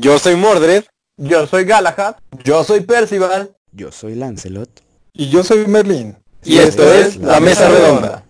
[0.00, 0.84] Yo soy Mordred.
[1.18, 2.16] Yo soy Galahad.
[2.42, 3.54] Yo soy Percival.
[3.72, 4.70] Yo soy Lancelot.
[5.12, 6.16] Y yo soy Merlin.
[6.42, 8.24] Y, esto, es La Mesa Redonda.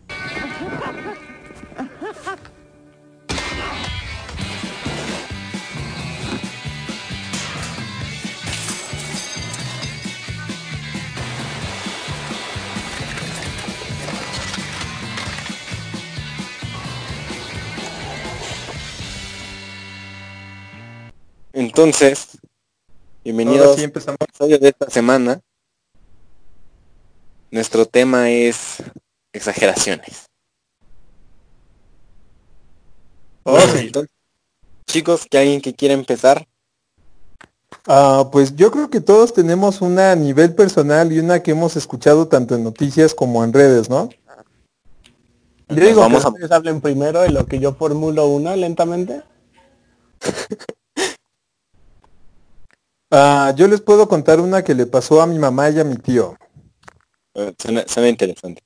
[21.84, 22.36] Entonces,
[23.24, 24.18] bienvenidos Ahora sí empezamos.
[24.20, 25.40] al episodio de esta semana.
[27.50, 28.82] Nuestro tema es
[29.32, 30.26] exageraciones.
[33.44, 33.78] Oh, sí.
[33.86, 34.10] Entonces,
[34.90, 36.46] chicos, que alguien que quiera empezar.
[37.86, 41.76] Ah, pues yo creo que todos tenemos una a nivel personal y una que hemos
[41.76, 44.10] escuchado tanto en noticias como en redes, ¿no?
[45.70, 49.22] Yo digo vamos que a- ustedes hablen primero y lo que yo formulo una lentamente.
[53.10, 55.96] Ah, yo les puedo contar una que le pasó a mi mamá y a mi
[55.96, 56.36] tío.
[57.34, 58.62] Eh, Suena, suena interesante.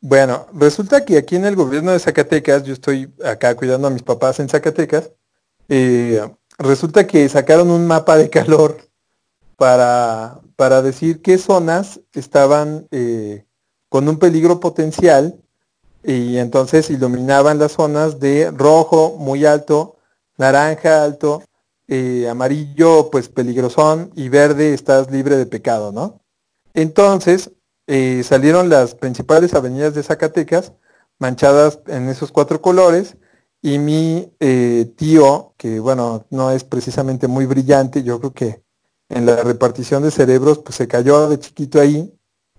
[0.00, 4.02] Bueno, resulta que aquí en el gobierno de Zacatecas, yo estoy acá cuidando a mis
[4.02, 5.10] papás en Zacatecas,
[5.68, 6.20] eh,
[6.58, 8.76] resulta que sacaron un mapa de calor
[9.56, 13.46] para, para decir qué zonas estaban eh,
[13.88, 15.40] con un peligro potencial
[16.04, 19.96] y entonces iluminaban las zonas de rojo muy alto,
[20.36, 21.42] naranja alto,
[21.88, 26.22] eh, amarillo pues peligrosón y verde estás libre de pecado, ¿no?
[26.72, 27.50] Entonces,
[27.86, 30.72] eh, salieron las principales avenidas de Zacatecas
[31.18, 33.16] manchadas en esos cuatro colores
[33.62, 38.62] y mi eh, tío, que bueno, no es precisamente muy brillante, yo creo que
[39.08, 42.12] en la repartición de cerebros pues se cayó de chiquito ahí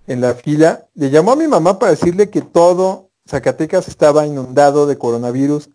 [0.07, 4.85] en la fila, le llamó a mi mamá para decirle que todo Zacatecas estaba inundado
[4.85, 5.69] de coronavirus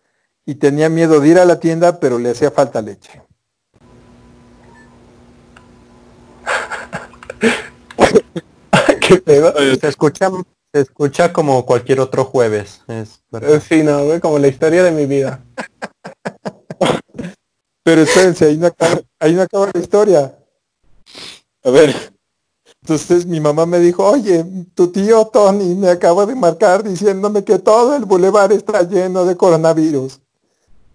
[0.46, 3.22] y tenía miedo de ir a la tienda, pero le hacía falta leche.
[9.10, 9.52] ¿Qué pedo?
[9.80, 10.30] Se escucha,
[10.72, 12.82] se escucha como cualquier otro jueves.
[12.86, 13.54] Es verdad.
[13.54, 15.44] Eh, Sí, no, güey, como la historia de mi vida.
[17.82, 20.38] Pero espérense, ahí no acaba, ahí no acaba la historia.
[21.64, 21.94] A ver,
[22.82, 24.44] Entonces mi mamá me dijo, oye,
[24.74, 29.36] tu tío Tony me acaba de marcar diciéndome que todo el bulevar está lleno de
[29.36, 30.20] coronavirus.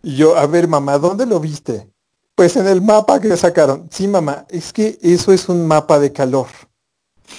[0.04, 1.90] Y yo, a ver mamá, ¿dónde lo viste?
[2.36, 3.88] Pues en el mapa que sacaron.
[3.92, 6.48] Sí, mamá, es que eso es un mapa de calor.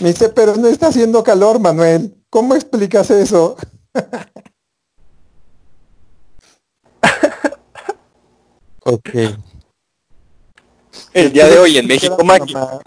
[0.00, 2.14] Me dice, pero no está haciendo calor, Manuel.
[2.30, 3.56] ¿Cómo explicas eso?
[8.88, 9.08] Ok.
[11.12, 12.80] el día de hoy en México mágico.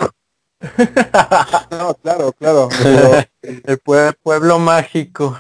[1.71, 2.69] No, claro, claro.
[2.81, 3.11] pero
[3.41, 5.37] El pue- pueblo mágico.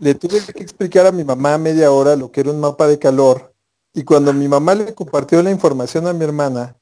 [0.00, 2.98] le tuve que explicar a mi mamá media hora lo que era un mapa de
[2.98, 3.54] calor
[3.94, 6.76] y cuando mi mamá le compartió la información a mi hermana,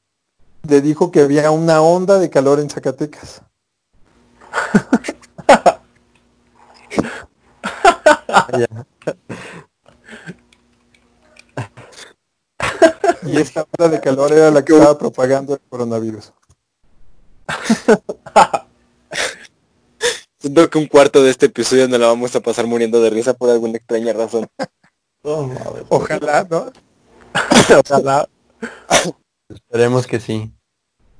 [0.68, 3.42] le dijo que había una onda de calor en Zacatecas.
[13.26, 16.32] Y esta onda de calor era la que estaba propagando el coronavirus.
[20.38, 23.32] Siento que un cuarto de este episodio nos la vamos a pasar muriendo de risa
[23.32, 24.46] por alguna extraña razón.
[25.22, 25.84] Oh, madre.
[25.88, 26.70] Ojalá, ¿no?
[27.80, 28.28] Ojalá.
[29.48, 30.52] Esperemos que sí.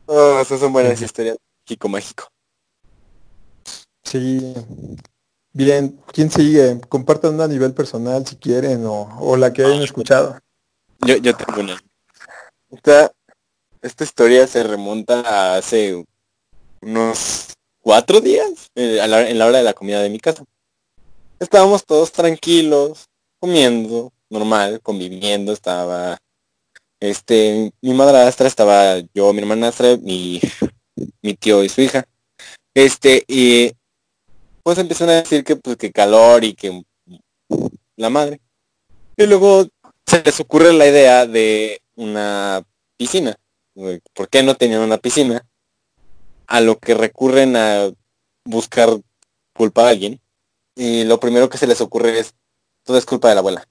[0.07, 1.37] Oh, esas son buenas historias.
[1.67, 2.29] México mágico.
[4.05, 4.55] Sí.
[5.53, 6.81] Bien, ¿quién sigue?
[6.89, 10.39] Compartan una a nivel personal si quieren o, o la que hayan escuchado.
[11.07, 11.81] Yo, yo tengo una.
[12.71, 13.13] Esta,
[13.83, 16.05] esta historia se remonta a hace
[16.83, 20.45] unos cuatro días, eh, la- en la hora de la comida de mi casa.
[21.39, 23.05] Estábamos todos tranquilos,
[23.41, 26.19] comiendo, normal, conviviendo, estaba
[27.04, 30.41] este, mi madrastra, estaba yo, mi hermanastra, mi,
[31.22, 32.04] mi tío y su hija.
[32.75, 33.72] Este, y
[34.62, 36.82] pues empezaron a decir que pues que calor y que
[37.97, 38.41] la madre.
[39.16, 39.66] Y luego
[40.06, 42.65] se les ocurre la idea de una
[42.97, 43.36] piscina.
[44.15, 45.47] ¿Por qué no tenían una piscina?
[46.47, 47.91] A lo que recurren a
[48.45, 48.89] buscar
[49.54, 50.21] culpa a alguien.
[50.74, 52.34] Y lo primero que se les ocurre es,
[52.83, 53.68] todo es culpa de la abuela.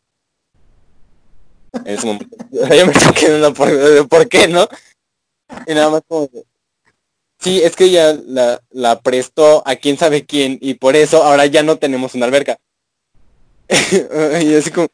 [1.73, 2.35] En ese momento.
[2.51, 4.67] Yo me quedé en la por, de por qué, ¿no?
[5.67, 6.45] Y nada más como de,
[7.39, 11.45] Sí, es que ella la, la prestó a quién sabe quién y por eso ahora
[11.45, 12.57] ya no tenemos una alberca.
[14.41, 14.87] y así como,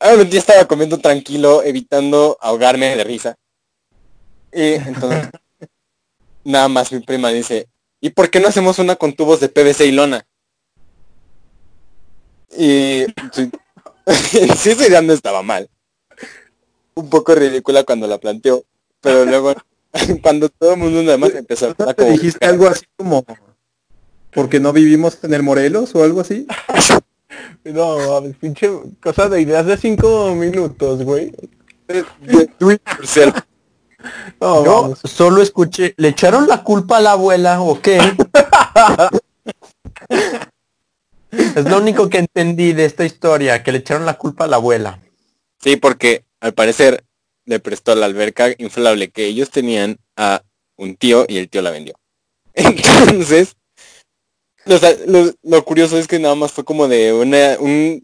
[0.00, 3.36] Ah, un día estaba comiendo tranquilo, evitando ahogarme de risa.
[4.52, 5.30] Y entonces,
[6.44, 7.68] nada más mi prima dice,
[8.02, 10.26] ¿y por qué no hacemos una con tubos de PVC y lona?
[12.56, 13.50] Y sí,
[14.34, 15.70] esa idea no estaba mal.
[16.94, 18.64] Un poco ridícula cuando la planteó,
[19.00, 19.54] pero luego
[20.22, 23.24] cuando todo el mundo nada más empezó a ¿No hablar como dijiste algo así como
[24.32, 26.46] porque no vivimos en el Morelos o algo así?
[27.64, 28.70] No, mames, pinche
[29.02, 31.32] cosa de ideas de cinco minutos, güey.
[31.88, 33.32] de- Twitter,
[34.40, 37.98] No, Yo solo escuché, ¿le echaron la culpa a la abuela o qué?
[41.32, 44.56] es lo único que entendí de esta historia, que le echaron la culpa a la
[44.56, 45.00] abuela.
[45.60, 47.04] Sí, porque al parecer
[47.46, 50.42] le prestó la alberca inflable que ellos tenían a
[50.76, 51.94] un tío y el tío la vendió.
[52.54, 53.56] Entonces,
[55.42, 58.02] lo curioso es que nada más fue como de una, un,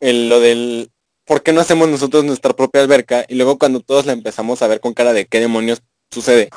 [0.00, 0.90] el- lo del,
[1.26, 3.26] ¿por qué no hacemos nosotros nuestra propia alberca?
[3.28, 6.48] Y luego cuando todos la empezamos a ver con cara de qué demonios sucede,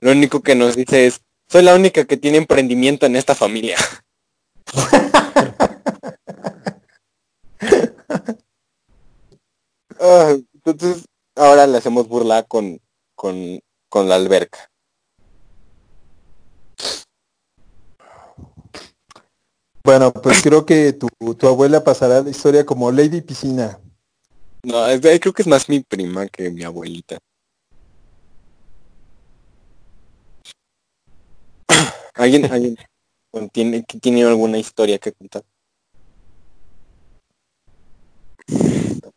[0.00, 3.76] lo único que nos dice es, soy la única que tiene emprendimiento en esta familia.
[10.00, 11.04] Ah, entonces,
[11.34, 12.80] ahora le hacemos burla con,
[13.14, 14.70] con, con la alberca.
[19.84, 23.80] Bueno, pues creo que tu, tu abuela pasará la historia como Lady Piscina.
[24.64, 27.18] No, es- creo que es más mi prima que mi abuelita.
[32.14, 32.76] ¿Alguien, alguien
[33.52, 35.44] tiene, tiene alguna historia que contar?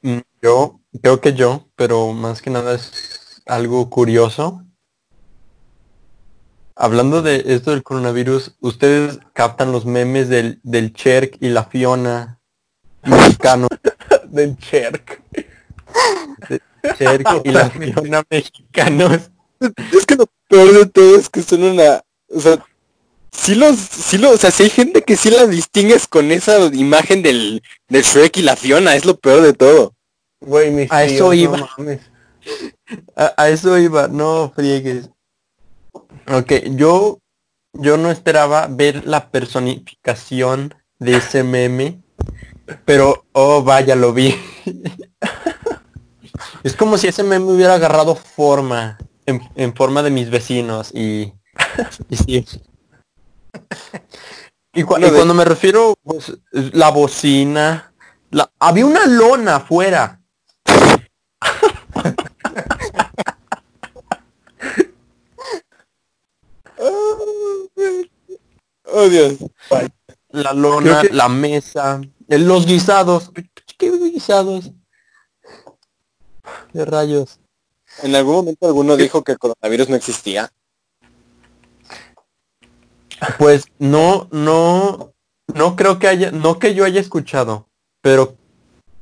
[0.01, 4.63] Mm, Yo, creo que yo, pero más que nada es algo curioso.
[6.75, 12.39] Hablando de esto del coronavirus, ¿ustedes captan los memes del, del Cherk y la Fiona
[13.03, 13.67] mexicano?
[14.29, 15.21] Del Cherk.
[16.97, 19.31] Cherk y la Fiona mexicanos.
[19.91, 22.01] Es que lo peor de todo es que son una...
[22.29, 22.63] O sea,
[23.31, 23.77] sí los...
[23.77, 27.61] Sí los o sea, sí hay gente que sí la distingues con esa imagen del,
[27.87, 29.93] del Shrek y la Fiona, es lo peor de todo.
[30.41, 31.57] Güey, mis A eso iba.
[31.57, 32.01] No mames.
[33.15, 35.09] A, a eso iba, no friegues.
[36.31, 37.19] Ok, yo,
[37.73, 42.01] yo no esperaba ver la personificación de ese meme,
[42.85, 44.35] pero oh vaya, lo vi.
[46.63, 51.33] es como si ese meme hubiera agarrado forma, en, en forma de mis vecinos y,
[52.09, 52.45] y sí.
[54.73, 57.93] Y, de- cuando me refiero, pues, la bocina,
[58.29, 60.21] la, había una lona afuera.
[68.85, 69.37] Oh, Dios.
[70.29, 73.31] La lona, que- la mesa, los guisados.
[73.77, 74.71] ¿Qué guisados?
[76.73, 77.39] De rayos.
[78.03, 80.51] En algún momento alguno dijo que el coronavirus no existía.
[83.37, 85.13] Pues no, no,
[85.53, 87.67] no creo que haya, no que yo haya escuchado,
[88.01, 88.35] pero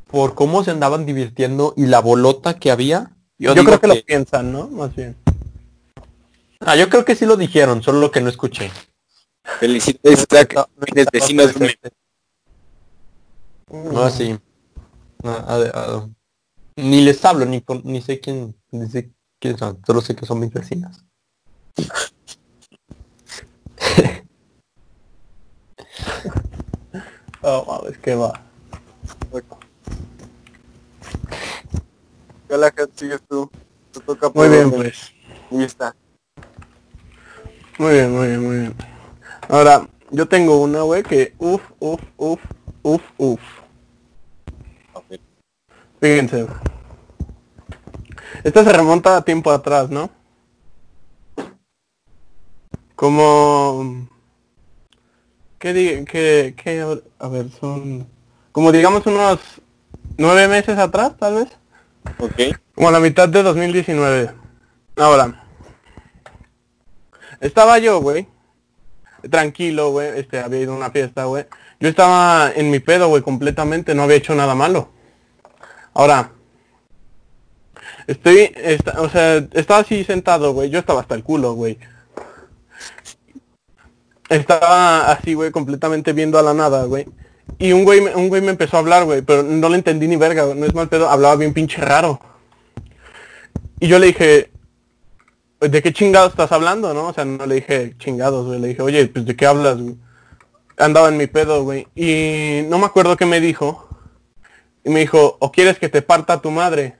[0.09, 4.51] por cómo se andaban divirtiendo y la bolota que había, yo, creo que, lo piensan,
[4.51, 4.67] ¿no?
[4.67, 5.15] Más bien.
[6.61, 8.71] Ah, yo creo que sí lo dijeron, solo que no escuché.
[9.59, 10.67] Felicidades, Isaac.
[10.87, 11.77] Eres vecino de
[13.69, 13.93] un...
[13.93, 14.37] No, sí.
[16.75, 20.25] Ni les hablo, ni, con- ni sé quién, ni sé quiénes son, solo sé que
[20.25, 21.03] son mis vecinas.
[27.41, 28.33] Oh, mames, qué va.
[32.47, 33.49] Kat, sigues tú.
[33.91, 35.13] Te toca Muy bien, pues.
[35.51, 35.95] Ahí está.
[37.77, 38.75] Muy bien, muy bien, muy bien.
[39.47, 42.41] Ahora, yo tengo una, güey, que uf, uf, uf,
[42.81, 43.41] uf, uf.
[44.93, 45.21] A ver.
[46.01, 46.47] Fíjense.
[48.43, 50.09] Esta se remonta a tiempo atrás, ¿no?
[52.97, 54.09] Como...
[55.59, 58.07] ¿Qué qué, qué, a ver, son...
[58.51, 59.39] Como digamos unos
[60.17, 61.47] nueve meses atrás, tal vez.
[62.17, 62.57] Ok.
[62.73, 64.31] Como a la mitad de 2019.
[64.97, 65.43] Ahora.
[67.39, 68.27] Estaba yo, güey.
[69.29, 70.19] Tranquilo, güey.
[70.19, 71.45] Este, había ido a una fiesta, güey.
[71.79, 73.93] Yo estaba en mi pedo, güey, completamente.
[73.93, 74.89] No había hecho nada malo.
[75.93, 76.31] Ahora.
[78.07, 80.71] Estoy, esta- o sea, estaba así sentado, güey.
[80.71, 81.77] Yo estaba hasta el culo, güey.
[84.29, 87.05] Estaba así, güey, completamente viendo a la nada, güey.
[87.59, 90.17] Y un güey, un güey me empezó a hablar, güey, pero no le entendí ni
[90.17, 92.19] verga, güey, no es mal pedo, hablaba bien pinche raro.
[93.79, 94.51] Y yo le dije,
[95.59, 97.07] "Pues, ¿de qué chingados estás hablando, no?
[97.07, 99.95] O sea, no le dije chingados, güey, le dije, oye, pues ¿de qué hablas, güey?
[100.77, 101.87] Andaba en mi pedo, güey.
[101.95, 103.87] Y no me acuerdo qué me dijo.
[104.83, 106.97] Y me dijo, ¿o quieres que te parta tu madre?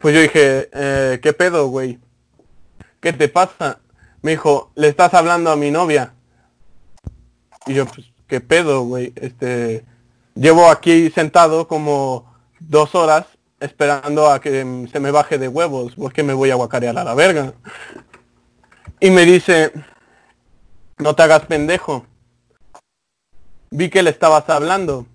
[0.00, 1.98] Pues yo dije, eh, ¿qué pedo, güey?
[3.00, 3.80] ¿Qué te pasa?
[4.26, 6.12] Me dijo, le estás hablando a mi novia.
[7.64, 9.12] Y yo, pues, ¿qué pedo, güey?
[9.14, 9.84] Este,
[10.34, 13.26] llevo aquí sentado como dos horas
[13.60, 17.14] esperando a que se me baje de huevos porque me voy a guacarear a la
[17.14, 17.54] verga.
[18.98, 19.70] Y me dice,
[20.98, 22.04] no te hagas pendejo.
[23.70, 25.06] Vi que le estabas hablando.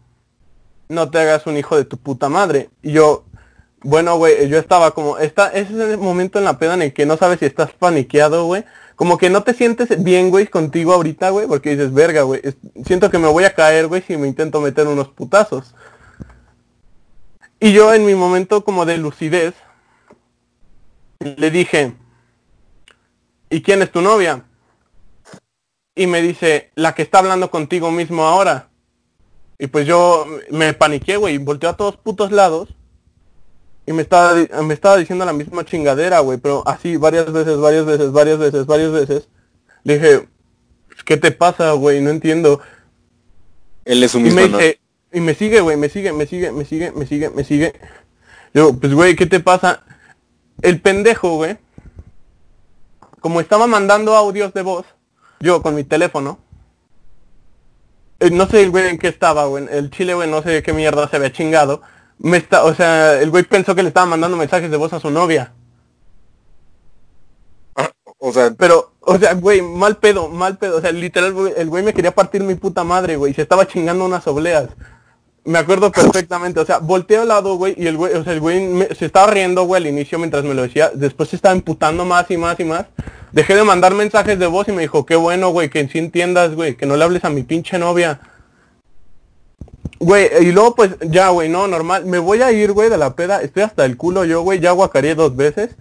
[0.88, 2.70] No te hagas un hijo de tu puta madre.
[2.82, 3.26] Y yo,
[3.82, 6.94] bueno, güey, yo estaba como, esta, ese es el momento en la peda en el
[6.94, 8.64] que no sabes si estás paniqueado, güey.
[9.02, 12.40] Como que no te sientes bien, güey, contigo ahorita, güey, porque dices, verga, güey,
[12.86, 15.74] siento que me voy a caer, güey, si me intento meter unos putazos.
[17.60, 19.56] Y yo en mi momento como de lucidez,
[21.18, 21.96] le dije,
[23.50, 24.46] ¿y quién es tu novia?
[25.96, 28.70] Y me dice, la que está hablando contigo mismo ahora.
[29.58, 32.70] Y pues yo me paniqué, güey, y volteé a todos putos lados.
[33.86, 37.86] Y me estaba, me estaba diciendo la misma chingadera, güey, pero así varias veces, varias
[37.86, 39.28] veces, varias veces, varias veces.
[39.84, 40.28] Le dije,
[41.06, 42.02] ¿qué te pasa, güey?
[42.02, 42.62] No entiendo.
[43.86, 44.80] Él es un Y me dice,
[45.12, 47.74] y me sigue, güey, me sigue, me sigue, me sigue, me sigue, me sigue.
[48.54, 49.84] Yo, pues, güey, ¿qué te pasa?
[50.62, 51.58] El pendejo, güey,
[53.20, 54.86] como estaba mandando audios de voz,
[55.40, 56.40] yo con mi teléfono,
[58.20, 60.74] eh, no sé el güey en qué estaba, güey, el chile, güey, no sé qué
[60.74, 61.82] mierda se había chingado.
[62.24, 65.00] Me está, o sea, el güey pensó que le estaba mandando mensajes de voz a
[65.00, 65.54] su novia.
[68.20, 70.78] O sea, Pero, o sea, güey, mal pedo, mal pedo.
[70.78, 73.34] O sea, literal, güey, el güey me quería partir mi puta madre, güey.
[73.34, 74.70] Se estaba chingando unas obleas.
[75.44, 76.60] Me acuerdo perfectamente.
[76.60, 79.06] O sea, volteo al lado, güey, y el güey, o sea, el güey me- se
[79.08, 80.92] estaba riendo, güey, al inicio mientras me lo decía.
[80.94, 82.86] Después se estaba imputando más y más y más.
[83.32, 86.54] Dejé de mandar mensajes de voz y me dijo, qué bueno, güey, que sí entiendas,
[86.54, 88.20] güey, que no le hables a mi pinche novia.
[90.02, 92.06] Güey, y luego pues ya, güey, no, normal.
[92.06, 93.44] Me voy a ir, güey, de la peda.
[93.44, 94.60] Estoy hasta el culo yo, güey.
[94.60, 95.76] Ya guacareé dos veces.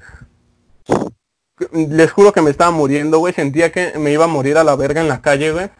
[1.73, 3.33] Les juro que me estaba muriendo, güey.
[3.33, 5.71] Sentía que me iba a morir a la verga en la calle, güey.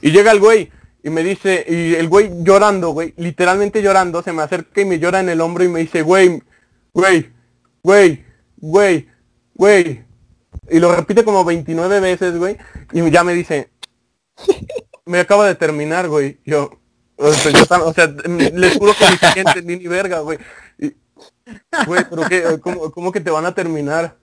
[0.00, 0.70] Y llega el güey
[1.02, 4.98] y me dice, y el güey llorando, güey, literalmente llorando, se me acerca y me
[4.98, 6.42] llora en el hombro y me dice, güey,
[6.94, 7.30] güey,
[7.82, 8.24] güey,
[8.56, 9.08] güey,
[9.54, 10.02] güey.
[10.70, 12.56] Y lo repite como 29 veces, güey.
[12.92, 13.68] Y ya me dice,
[15.06, 16.38] me acaba de terminar, güey.
[16.44, 16.70] Yo,
[17.16, 20.38] o sea, yo o sea, les juro que ni siquiera entendí ni verga, güey.
[20.78, 20.94] Y-
[21.86, 24.16] Güey, pero qué, ¿cómo, cómo que te van a terminar?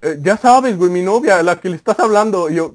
[0.00, 2.48] Eh, ya sabes, güey, mi novia, la que le estás hablando.
[2.48, 2.72] Yo,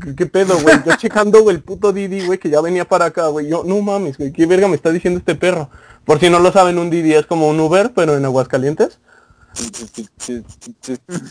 [0.00, 0.76] ¿qué, qué pedo, güey?
[0.86, 3.48] Yo checando, güey, el puto Didi, güey, que ya venía para acá, güey.
[3.48, 5.70] Yo, no mames, güey, ¿qué verga me está diciendo este perro?
[6.04, 9.00] Por si no lo saben, un Didi es como un Uber, pero en Aguascalientes.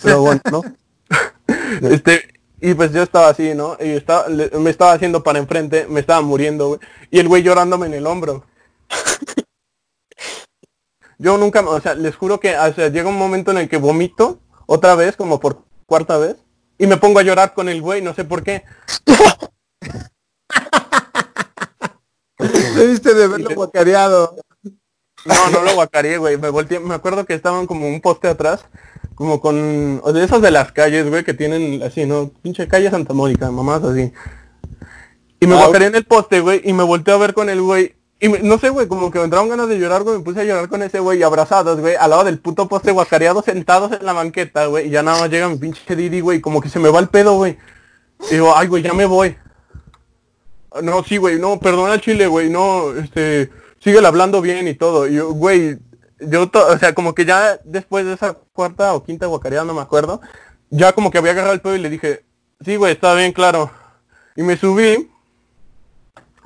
[0.04, 0.62] Pero bueno, ¿no?
[1.90, 3.76] este, y pues yo estaba así, ¿no?
[3.80, 6.80] Y estaba, le- me estaba haciendo para enfrente, me estaba muriendo, güey.
[7.10, 8.46] Y el güey llorándome en el hombro.
[11.18, 13.78] Yo nunca, o sea, les juro que, o sea, llega un momento en el que
[13.78, 16.38] vomito, otra vez, como por cuarta vez,
[16.80, 18.64] y me pongo a llorar con el güey, no sé por qué.
[22.76, 24.36] Debiste de haberlo guacareado.
[25.26, 26.38] No, no lo guacareé, güey.
[26.38, 28.66] Me volteé, me acuerdo que estaban como un poste atrás,
[29.22, 32.32] como con, de esos de las calles, güey, que tienen así, ¿no?
[32.42, 34.12] Pinche calle Santa Mónica, mamás así.
[35.40, 37.94] Y me Ah, en el poste, güey, y me volteé a ver con el güey.
[38.20, 40.42] Y me- no sé, güey, como que me entraron ganas de llorar, güey, me puse
[40.42, 44.04] a llorar con ese güey, abrazados, güey, al lado del puto poste guacareados, sentados en
[44.04, 46.80] la banqueta, güey, y ya nada más llega mi pinche Didi, güey, como que se
[46.80, 47.58] me va el pedo, güey.
[48.32, 49.36] Y digo, ay, güey, ya me voy.
[50.82, 55.08] No, sí, güey, no, perdona el chile, güey, no, este, síguele hablando bien y todo.
[55.08, 55.78] Y yo, güey,
[56.22, 59.82] yo, o sea, como que ya después de esa cuarta o quinta guacareada, no me
[59.82, 60.22] acuerdo,
[60.70, 62.24] ya como que había agarrado el pedo y le dije,
[62.64, 63.72] sí, güey, está bien, claro.
[64.36, 65.12] Y me subí,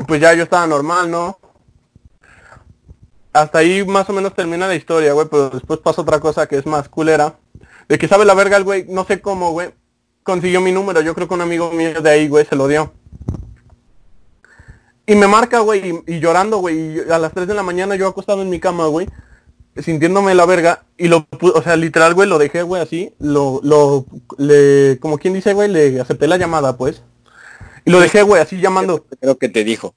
[0.07, 1.37] pues ya yo estaba normal, ¿no?
[3.33, 6.57] Hasta ahí más o menos termina la historia, güey, pero después pasa otra cosa que
[6.57, 7.35] es más culera.
[7.87, 9.73] De que sabe la verga el güey, no sé cómo, güey,
[10.23, 12.93] consiguió mi número, yo creo que un amigo mío de ahí, güey, se lo dio.
[15.05, 17.95] Y me marca, güey, y, y llorando, güey, y a las 3 de la mañana
[17.95, 19.07] yo acostado en mi cama, güey,
[19.77, 24.05] sintiéndome la verga, y lo, o sea, literal, güey, lo dejé, güey, así, lo, lo,
[24.37, 27.01] le, como quien dice, güey, le acepté la llamada, pues.
[27.83, 29.05] Y lo dejé, güey, así llamando.
[29.19, 29.93] Creo que te dijo.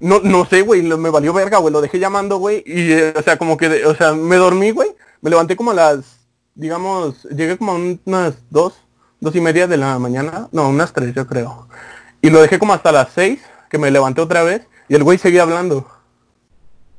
[0.00, 3.14] No, no sé, güey, lo- me valió verga, güey, lo dejé llamando, güey, y, eh,
[3.16, 4.88] o sea, como que, o sea, me dormí, güey,
[5.20, 8.74] me levanté como a las, digamos, llegué como a unas dos,
[9.20, 11.68] dos y media de la mañana, no, unas tres, yo creo.
[12.20, 13.40] Y lo dejé como hasta las seis,
[13.70, 15.86] que me levanté otra vez, y el güey seguía hablando.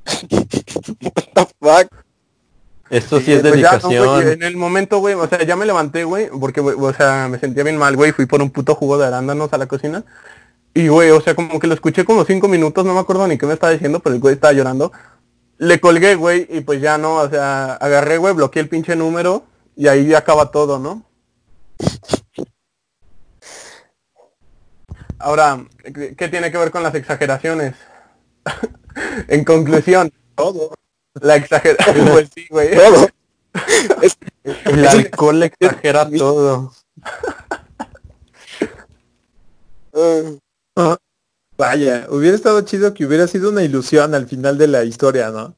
[1.02, 2.04] What the fuck?
[2.90, 4.34] Esto sí es Pues ya, no, dedicación.
[4.34, 7.40] en el momento, güey, o sea, ya me levanté, güey, porque, güey, o sea, me
[7.40, 10.04] sentía bien mal, güey, fui por un puto jugo de arándanos a la cocina.
[10.74, 13.38] Y, güey, o sea, como que lo escuché como cinco minutos, no me acuerdo ni
[13.38, 14.92] qué me estaba diciendo, pero el güey estaba llorando.
[15.58, 19.44] Le colgué, güey, y pues ya no, o sea, agarré, güey, bloqueé el pinche número
[19.76, 21.04] y ahí acaba todo, ¿no?
[25.20, 27.76] Ahora, ¿qué qué tiene que ver con las exageraciones?
[29.28, 30.74] en conclusión, Todo.
[31.22, 32.76] la exageración, pues sí, güey.
[32.76, 33.08] Todo.
[34.02, 34.18] Es-
[34.66, 36.74] El alcohol exagera todo.
[40.76, 40.98] ah,
[41.56, 45.56] Vaya, hubiera estado chido que hubiera sido una ilusión al final de la historia, ¿no?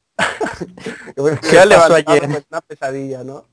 [1.16, 2.20] Queda pasó levantado ayer?
[2.22, 3.46] con una pesadilla, ¿no?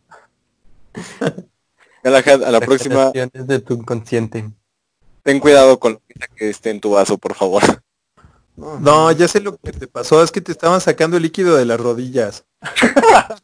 [2.03, 4.51] Galahad, a la próxima, de tu inconsciente.
[5.23, 6.01] ten cuidado con lo
[6.35, 7.63] que esté en tu vaso, por favor.
[8.55, 11.65] No, ya sé lo que te pasó, es que te estaban sacando el líquido de
[11.65, 12.45] las rodillas.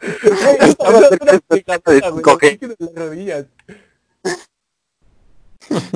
[0.60, 2.42] Estaba Eso es cerca una de explicación, güey, 5G.
[2.42, 3.46] el líquido de las rodillas.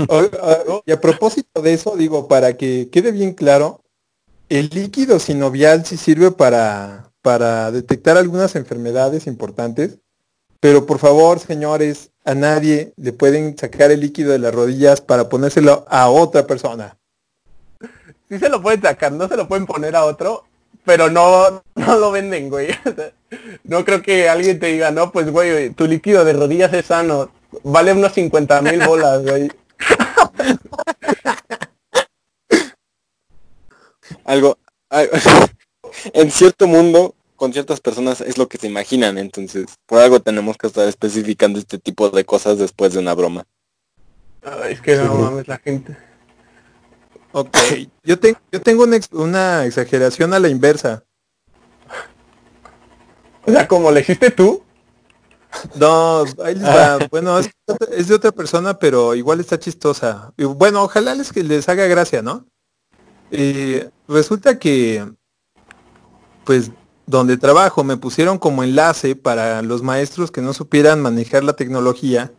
[0.08, 3.80] O- o- y a propósito de eso, digo, para que quede bien claro,
[4.48, 9.98] el líquido sinovial sí sirve para, para detectar algunas enfermedades importantes,
[10.60, 15.28] pero por favor, señores, a nadie le pueden sacar el líquido de las rodillas para
[15.28, 16.96] ponérselo a otra persona.
[18.28, 20.44] Sí se lo pueden sacar, no se lo pueden poner a otro,
[20.84, 22.68] pero no, no lo venden, güey.
[23.64, 27.30] No creo que alguien te diga, no, pues, güey, tu líquido de rodillas es sano,
[27.62, 29.50] vale unos 50 mil bolas, güey.
[34.24, 34.58] Algo,
[34.90, 35.08] ay,
[36.12, 40.56] en cierto mundo, con ciertas personas es lo que se imaginan, entonces por algo tenemos
[40.56, 43.44] que estar especificando este tipo de cosas después de una broma.
[44.42, 45.96] Ay, es que no mames, la gente.
[47.36, 47.54] Ok,
[48.04, 51.04] yo, tengo yo tengo una, ex- una exageración a la inversa.
[53.46, 54.62] O sea, como le hiciste tú,
[55.74, 56.98] No, ahí les va.
[57.10, 57.50] Bueno, es,
[57.92, 60.32] es de otra persona, pero igual está chistosa.
[60.36, 62.46] Y bueno, ojalá les, les haga gracia, ¿no?
[63.30, 65.06] Eh, resulta que,
[66.44, 66.70] pues,
[67.06, 72.32] donde trabajo me pusieron como enlace para los maestros que no supieran manejar la tecnología,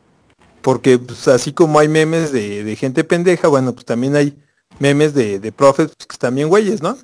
[0.61, 4.37] porque pues, así como hay memes de, de gente pendeja, bueno, pues también hay
[4.79, 6.98] memes de, de profes que bien güeyes, ¿no?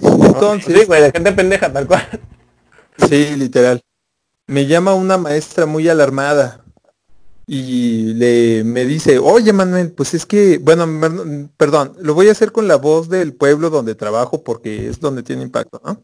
[0.00, 2.08] Entonces, sí, güey, de gente pendeja, tal cual.
[3.08, 3.80] Sí, literal.
[4.46, 6.64] Me llama una maestra muy alarmada
[7.46, 10.86] y le me dice, oye Manuel, pues es que, bueno,
[11.56, 15.22] perdón, lo voy a hacer con la voz del pueblo donde trabajo porque es donde
[15.22, 16.02] tiene impacto, ¿no?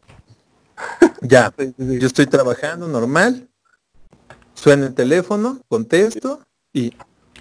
[1.21, 1.99] ya, Sí, sí, sí.
[1.99, 3.47] yo estoy trabajando normal,
[4.53, 6.41] suena el teléfono, contesto
[6.73, 6.93] y,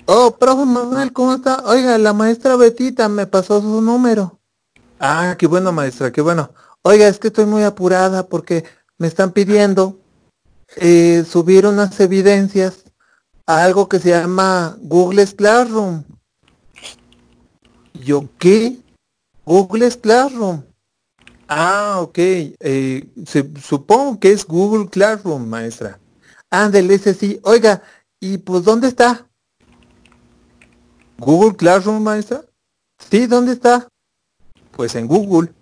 [0.06, 1.62] oh, profe Manuel, ¿cómo está?
[1.64, 4.38] Oiga, la maestra Betita me pasó su número.
[4.98, 6.50] Ah, qué bueno maestra, qué bueno.
[6.82, 8.64] Oiga, es que estoy muy apurada porque
[8.98, 9.98] me están pidiendo
[10.76, 12.84] eh, subir unas evidencias
[13.46, 16.04] a algo que se llama Google Classroom.
[17.94, 18.78] ¿Yo qué?
[19.44, 20.62] Google Classroom.
[21.48, 22.18] Ah, ok.
[22.18, 23.08] eh,
[23.62, 25.98] supongo que es Google Classroom, maestra.
[26.50, 27.40] Ándele, ese sí.
[27.42, 27.82] Oiga,
[28.20, 29.25] ¿y pues dónde está?
[31.18, 32.44] ¿Google Classroom, maestra?
[32.98, 33.88] Sí, ¿dónde está?
[34.72, 35.52] Pues en Google.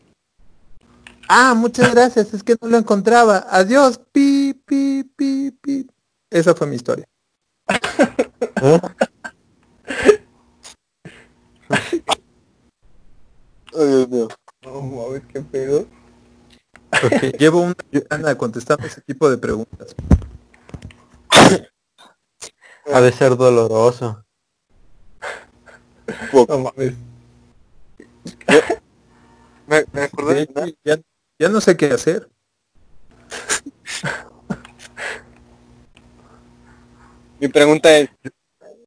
[1.28, 3.46] Ah, muchas gracias, es que no lo encontraba.
[3.48, 4.00] Adiós.
[4.12, 5.86] Pi, pi, pi, pi.
[6.30, 7.06] Esa fue mi historia.
[13.76, 14.28] Ay, Dios mío.
[14.62, 15.86] No mames, qué pedo.
[16.92, 19.94] Ok, Llevo una semana contestando ese tipo de preguntas.
[22.92, 24.23] Ha de ser doloroso.
[26.32, 26.94] No mames.
[29.66, 31.00] Me, me acordé De de ya,
[31.38, 32.28] ya no sé qué hacer.
[37.40, 38.10] Mi pregunta es,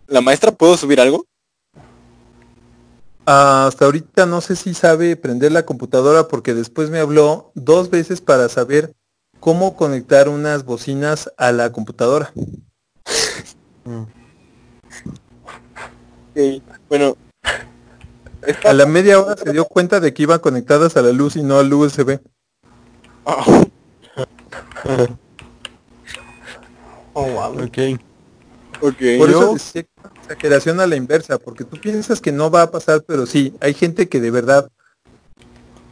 [0.07, 1.25] ¿la maestra pudo subir algo?
[3.25, 8.21] Hasta ahorita no sé si sabe prender la computadora porque después me habló dos veces
[8.21, 8.95] para saber
[9.39, 12.31] cómo conectar unas bocinas a la computadora.
[16.37, 17.17] Ok, Bueno,
[18.65, 21.43] A la media hora se dio cuenta de que iban conectadas a la luz y
[21.43, 22.19] no al USB.
[23.25, 23.43] ah,
[27.13, 27.65] Oh, mames.
[27.65, 27.99] Ok.
[28.81, 28.95] ok.
[29.17, 29.85] Por Yo- eso decía
[30.21, 33.73] exageración a la inversa, porque tú piensas que no va a pasar, pero sí, hay
[33.73, 34.69] gente que de verdad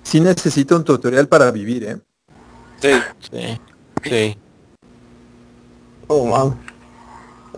[0.04, 1.98] sí necesita un tutorial para vivir, ¿eh?
[2.80, 2.92] Sí.
[3.32, 3.60] Sí.
[4.04, 4.38] Sí.
[6.08, 6.58] Oh, mames.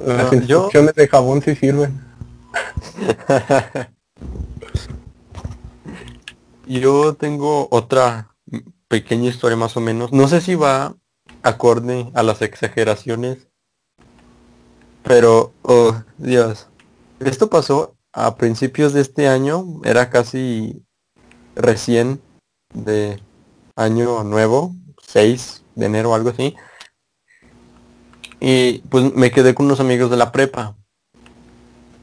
[0.05, 2.06] Las Ah, yo- instrucciones de jabón sí sirven.
[6.65, 8.35] Yo tengo otra
[8.87, 10.11] pequeña historia más o menos.
[10.11, 10.95] No sé si va
[11.43, 13.47] acorde a las exageraciones.
[15.03, 16.67] Pero, oh, Dios.
[17.19, 19.65] Esto pasó a principios de este año.
[19.83, 20.83] Era casi
[21.55, 22.21] recién
[22.73, 23.21] de
[23.75, 24.75] año nuevo.
[25.07, 26.55] 6 de enero algo así.
[28.39, 30.75] Y pues me quedé con unos amigos de la prepa.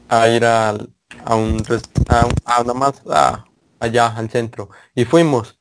[0.09, 0.89] A ir al-
[1.23, 1.63] a un
[2.09, 3.45] a, a nada más a,
[3.79, 4.69] allá al centro.
[4.93, 5.59] Y fuimos.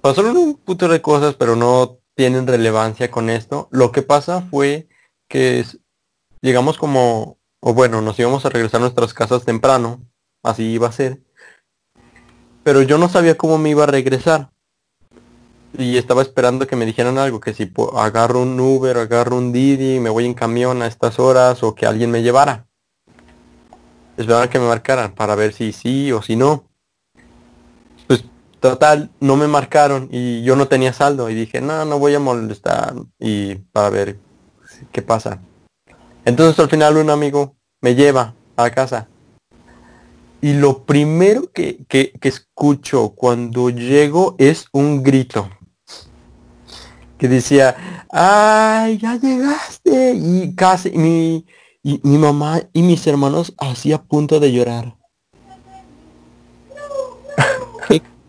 [0.00, 3.68] Pasaron un puto de cosas, pero no tienen relevancia con esto.
[3.70, 4.88] Lo que pasa fue
[5.28, 5.78] que es-
[6.42, 10.02] llegamos como, o bueno, nos íbamos a regresar a nuestras casas temprano,
[10.42, 11.22] así iba a ser.
[12.62, 14.50] Pero yo no sabía cómo me iba a regresar.
[15.76, 19.98] Y estaba esperando que me dijeran algo, que si agarro un Uber, agarro un Didi,
[19.98, 22.68] me voy en camión a estas horas o que alguien me llevara.
[24.16, 26.64] Esperaba que me marcaran para ver si sí o si no.
[28.06, 28.24] Pues
[28.60, 32.20] total, no me marcaron y yo no tenía saldo y dije, no, no voy a
[32.20, 34.18] molestar y para ver
[34.92, 35.40] qué pasa.
[36.24, 39.08] Entonces al final un amigo me lleva a casa.
[40.40, 45.50] Y lo primero que, que, que escucho cuando llego es un grito.
[47.18, 50.12] Que decía, ¡ay, ya llegaste!
[50.14, 51.46] Y casi mi,
[51.84, 54.96] y, mi mamá y mis hermanos así a punto de llorar.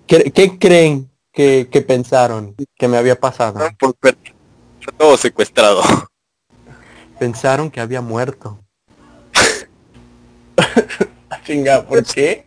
[0.06, 3.60] ¿Qué, qué creen que, que pensaron que me había pasado?
[4.98, 5.82] Todo secuestrado.
[7.18, 8.60] Pensaron que había muerto.
[11.46, 12.46] Chinga, ¿por qué?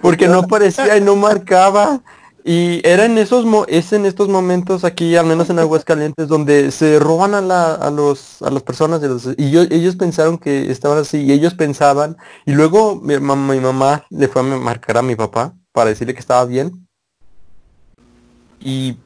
[0.00, 2.00] porque no aparecía y no marcaba.
[2.44, 6.72] Y era en esos mo- es en estos momentos aquí, al menos en Aguascalientes, donde
[6.72, 10.38] se roban a, la, a los a las personas de los- y yo, ellos pensaron
[10.38, 14.44] que estaban así y ellos pensaban y luego mi, mam- mi mamá le fue a
[14.44, 16.88] marcar a mi papá para decirle que estaba bien.
[18.60, 18.96] Y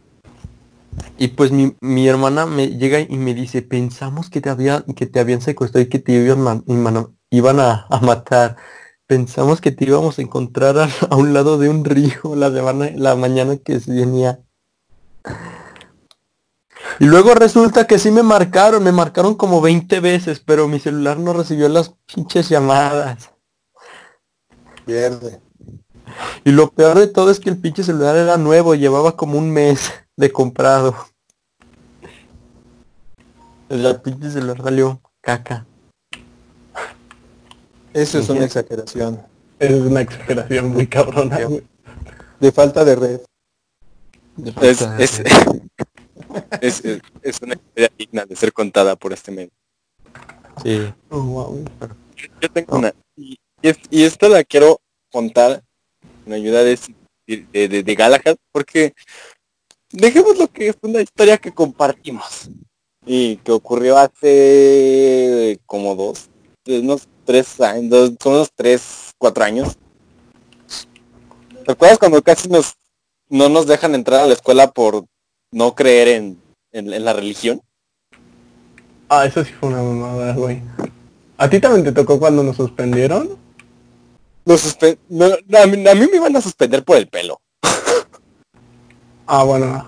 [1.18, 5.06] y pues mi, mi hermana me llega y me dice pensamos que te había que
[5.06, 6.62] te habían secuestrado y que te iban, ma-
[7.30, 8.56] iban a matar
[9.06, 12.90] Pensamos que te íbamos a encontrar a, a un lado de un río la, semana,
[12.94, 14.40] la mañana que se venía.
[16.98, 21.18] Y luego resulta que sí me marcaron, me marcaron como 20 veces, pero mi celular
[21.18, 23.30] no recibió las pinches llamadas.
[24.84, 25.40] Pierde.
[26.44, 29.50] Y lo peor de todo es que el pinche celular era nuevo, llevaba como un
[29.50, 30.94] mes de comprado.
[33.68, 35.66] El pinche celular salió caca.
[37.96, 39.22] Eso es una exageración.
[39.58, 41.62] Es una exageración muy cabrona, güey.
[42.40, 43.20] De falta de red.
[44.60, 45.20] Es, es,
[46.60, 49.50] es, es- es una historia digna de ser contada por este medio.
[50.62, 50.92] Sí.
[51.10, 51.64] Oh, wow.
[52.40, 52.92] Yo tengo una.
[53.16, 54.78] Y, y es- y esta la quiero
[55.10, 55.62] contar
[56.24, 56.78] con ayuda de,
[57.26, 58.92] de, de, de Galahad, porque
[59.90, 62.50] dejemos lo que es una historia que compartimos
[63.06, 66.28] y que ocurrió hace como dos,
[66.66, 69.76] unos tres años, dos- como unos tres, cuatro años.
[71.66, 72.74] ¿Te acuerdas cuando casi nos
[73.28, 75.04] no nos dejan entrar a la escuela por
[75.50, 76.40] no creer en,
[76.72, 77.60] en, en la religión?
[79.08, 80.62] Ah, eso sí fue una mamada, güey.
[81.36, 83.36] ¿A ti también te tocó cuando nos suspendieron?
[84.44, 87.40] Nos suspe- no, no, a, mí, a mí me iban a suspender por el pelo.
[89.28, 89.84] Ah, bueno.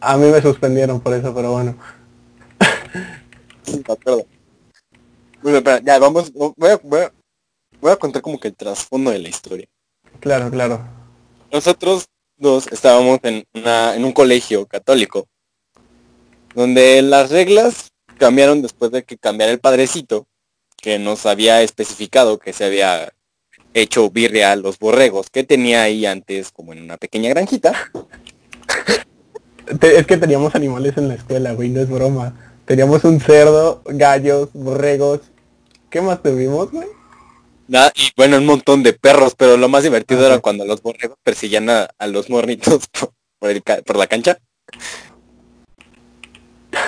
[0.00, 1.76] A mí me suspendieron por eso, pero bueno.
[3.62, 4.26] Sí, acuerdo.
[5.44, 7.12] Bueno, espera, ya vamos, voy a, voy a-
[7.78, 9.66] voy a contar como que el trasfondo de la historia.
[10.20, 10.80] Claro, claro.
[11.52, 12.06] Nosotros
[12.38, 15.26] dos estábamos en, una, en un colegio católico,
[16.54, 20.26] donde las reglas cambiaron después de que cambiara el padrecito,
[20.78, 23.12] que nos había especificado que se había
[23.74, 27.74] hecho birria a los borregos que tenía ahí antes como en una pequeña granjita.
[29.82, 32.34] Es que teníamos animales en la escuela, güey, no es broma.
[32.64, 35.20] Teníamos un cerdo, gallos, borregos.
[35.94, 36.88] ¿Qué más tuvimos, güey?
[37.68, 40.26] Nada, y bueno, un montón de perros, pero lo más divertido Ajá.
[40.32, 44.36] era cuando los borregos perseguían a, a los morritos por, por el por la cancha.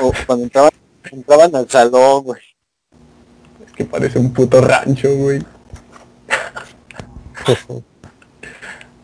[0.02, 0.72] O cuando entraban,
[1.12, 2.40] entraban al salón, güey.
[3.64, 5.40] Es que parece un puto rancho, güey.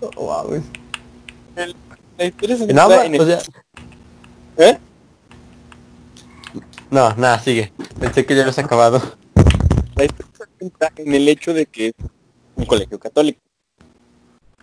[0.00, 0.62] Oh, wow, güey.
[2.18, 3.40] La historia se el- sea,
[4.56, 4.78] ¿Eh?
[6.90, 7.72] no, nada, sigue.
[8.00, 9.21] Pensé que ya habías acabado.
[9.96, 10.06] La
[10.58, 11.94] centra en el hecho de que es
[12.56, 13.40] un colegio católico.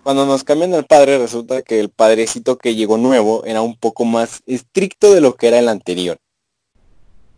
[0.04, 4.06] Cuando nos cambian al padre, resulta que el padrecito que llegó nuevo era un poco
[4.06, 6.18] más estricto de lo que era el anterior.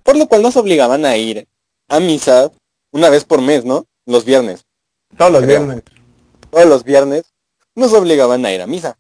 [0.04, 1.48] Por lo cual nos obligaban a ir
[1.90, 2.52] a misa
[2.92, 3.86] una vez por mes, ¿no?
[4.06, 4.66] Los viernes.
[5.18, 5.60] Todos los Creo.
[5.66, 5.84] viernes.
[6.50, 7.24] Todos los viernes
[7.76, 8.98] nos obligaban a ir a misa.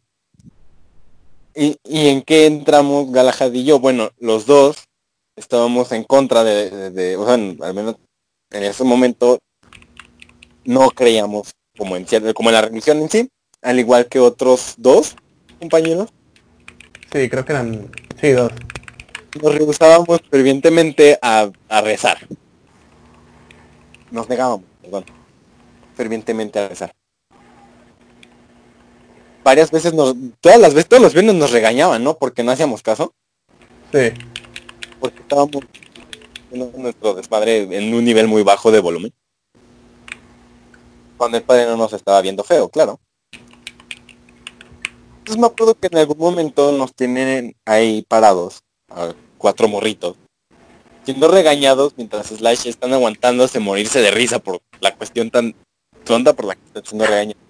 [1.55, 3.79] ¿Y, y en qué entramos Galahad y yo?
[3.79, 4.77] Bueno, los dos
[5.35, 7.95] estábamos en contra de, de- de- o sea, al menos
[8.51, 9.39] en ese momento
[10.65, 13.29] no creíamos como en como en la religión en sí,
[13.61, 15.15] al igual que otros dos
[15.59, 16.09] compañeros,
[17.13, 17.91] Sí, creo que eran...
[18.21, 18.53] Sí, dos.
[19.41, 22.19] nos rehusábamos fervientemente a, a rezar.
[24.11, 25.03] Nos negábamos, perdón,
[25.95, 26.91] fervientemente a rezar.
[29.43, 32.17] varias veces nos, todas las veces, todos los viernes nos regañaban, ¿no?
[32.17, 33.13] Porque no hacíamos caso,
[33.91, 34.11] Sí.
[35.01, 35.51] porque estábamos
[36.51, 39.13] nuestro desmadre en un nivel muy bajo de volumen.
[41.17, 42.99] Cuando el padre no nos estaba viendo feo, claro.
[45.19, 48.63] Entonces me acuerdo que en algún momento nos tienen ahí parados,
[49.37, 50.17] cuatro morritos,
[51.05, 55.55] siendo regañados mientras Slash están aguantándose morirse de risa por la cuestión tan
[56.03, 57.41] tonta por la que están siendo regañados.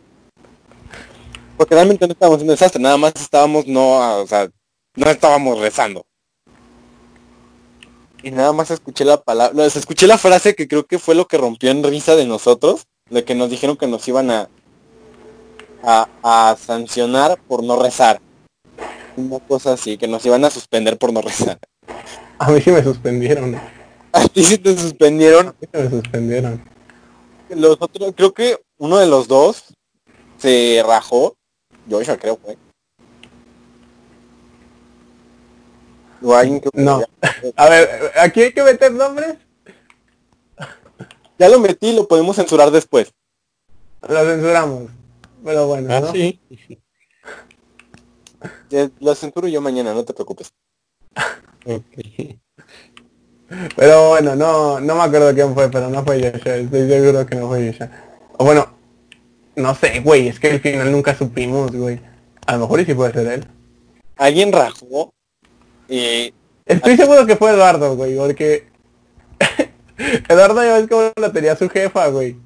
[1.58, 4.50] Porque realmente no estábamos haciendo desastre, nada más estábamos no, o sea,
[4.96, 6.06] no estábamos rezando.
[8.24, 11.28] Y nada más escuché la palabra, no, escuché la frase que creo que fue lo
[11.28, 14.50] que rompió en risa de nosotros, de que nos dijeron que nos iban a,
[15.84, 18.22] a, a sancionar por no rezar.
[19.18, 21.58] Una cosa así, que nos iban a suspender por no rezar.
[22.38, 23.56] A mí sí me suspendieron.
[23.56, 23.72] A
[24.14, 25.48] A ti sí te suspendieron.
[25.48, 26.64] mí sí me suspendieron.
[27.50, 29.66] Los otros, creo que uno de los dos
[30.38, 31.36] se rajó.
[31.90, 32.58] Joshua creo fue.
[36.22, 37.02] O alguien que- No.
[37.56, 39.36] A ver, ¿aquí hay que meter nombres?
[41.40, 43.12] Ya lo metí, lo podemos censurar después.
[44.08, 44.92] Lo censuramos.
[45.44, 46.12] Pero bueno, Ah, ¿no?
[46.12, 46.40] sí.
[49.00, 50.54] Lo censuro yo mañana, no te preocupes.
[53.76, 56.56] Pero bueno, no, no me acuerdo quién fue, pero no fue Joshua.
[56.56, 57.90] Estoy seguro que no fue Joshua.
[58.38, 58.68] O bueno,
[59.56, 62.00] no sé, güey, es que al final nunca supimos, güey.
[62.46, 63.48] A lo mejor y sí puede ser él.
[64.16, 65.14] Alguien rajó.
[65.92, 66.34] Y
[66.66, 68.66] Estoy seguro que fue Eduardo, güey, porque...
[70.30, 72.38] Eduardo ya ves cómo lo tenía su jefa, güey.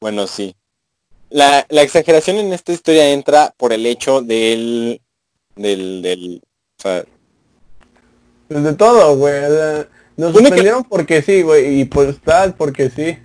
[0.00, 0.54] bueno, sí.
[1.30, 5.00] La, la exageración en esta historia entra por el hecho del...
[5.56, 6.02] Del...
[6.02, 6.40] del
[6.78, 7.04] o sea,
[8.48, 9.34] Pues de todo, güey.
[10.16, 13.18] Nos que- suspendieron porque sí, güey, y pues tal, porque sí.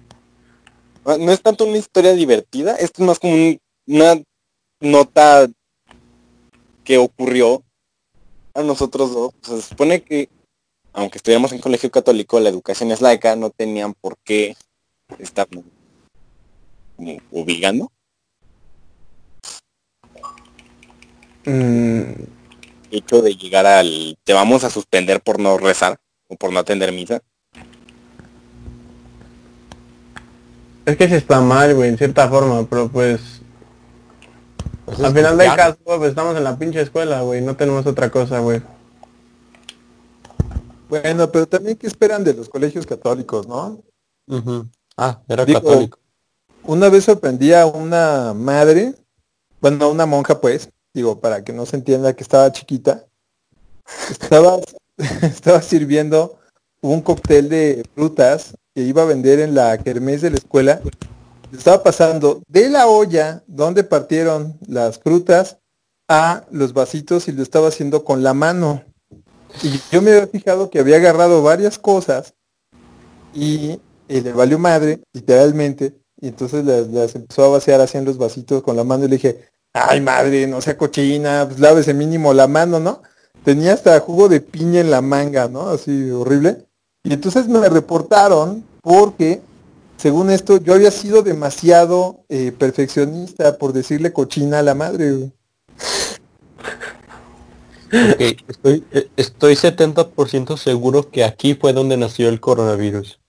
[1.06, 4.20] no es tanto una historia divertida, esto es más como un- una
[4.80, 5.48] nota
[6.84, 7.62] que ocurrió
[8.60, 9.34] a nosotros dos.
[9.42, 10.30] O sea, se supone que,
[10.94, 14.56] aunque estuviéramos en colegio católico, la educación es laica, no tenían por qué
[15.18, 15.64] estar como
[17.32, 17.92] obligando.
[21.46, 22.02] Mm,
[22.92, 26.60] El hecho de llegar al te vamos a suspender por no rezar o por no
[26.60, 27.22] atender misa.
[30.90, 33.39] es que sí está mal, güey, en cierta forma, pero pues...
[34.90, 38.10] Pues Al final del caso, pues estamos en la pinche escuela, güey, no tenemos otra
[38.10, 38.62] cosa, güey.
[40.90, 43.84] Bueno, pero también qué esperan de los colegios católicos, ¿no?
[44.28, 44.68] Ujú.
[44.98, 46.00] Ah, era Digo, católico.
[46.64, 48.96] Una vez sorprendí a una madre,
[49.62, 53.06] bueno, una monja pues, digo, para que no se entienda que estaba chiquita,
[54.10, 54.58] estaba,
[55.22, 56.40] estaba sirviendo
[56.82, 60.82] un cóctel de frutas que iba a vender en la kermés de la escuela.
[61.52, 65.58] Estaba pasando de la olla donde partieron las frutas
[66.08, 68.84] a los vasitos y lo estaba haciendo con la mano.
[69.64, 72.34] Y yo me había fijado que había agarrado varias cosas
[73.34, 78.18] y, le valió madre, literalmente, y entonces las, las empezó a vaciar así en los
[78.18, 82.34] vasitos con la mano y le dije, ay madre, no sea cochina, pues lávese mínimo
[82.34, 83.02] la mano, ¿no?
[83.44, 85.70] Tenía hasta jugo de piña en la manga, ¿no?
[85.70, 86.66] Así horrible.
[87.04, 89.42] Y entonces me reportaron porque,
[90.00, 95.12] según esto, yo había sido demasiado eh, perfeccionista por decirle cochina a la madre.
[95.12, 95.32] güey.
[97.92, 103.20] Ok, estoy, eh, estoy 70% seguro que aquí fue donde nació el coronavirus.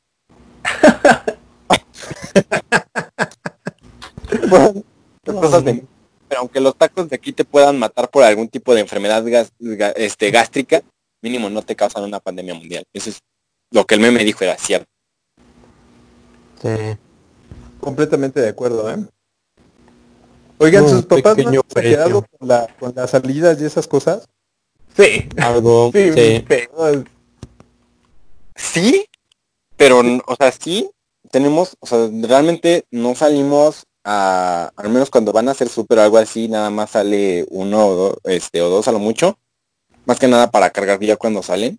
[5.65, 5.85] De-
[6.29, 9.53] pero aunque los tacos de aquí te puedan matar por algún tipo de enfermedad gas-
[9.97, 10.83] este, gástrica,
[11.23, 12.85] mínimo no te causan una pandemia mundial.
[12.93, 13.19] Eso es
[13.73, 14.90] lo que el meme dijo, era cierto.
[16.63, 16.69] Sí.
[17.81, 18.97] Completamente de acuerdo, ¿eh?
[20.59, 24.29] Oigan, sus papás no han con, la, con las salidas y esas cosas.
[24.95, 26.45] Sí, Algo, sí, sí.
[26.47, 27.05] pero-
[28.57, 29.07] Sí,
[29.77, 30.91] pero, o sea, sí,
[31.31, 36.03] tenemos, o sea, realmente no salimos a, al menos cuando van a hacer súper o
[36.03, 39.39] algo así, nada más sale uno o dos, este, o dos a lo mucho,
[40.05, 41.79] más que nada para cargar ya cuando salen.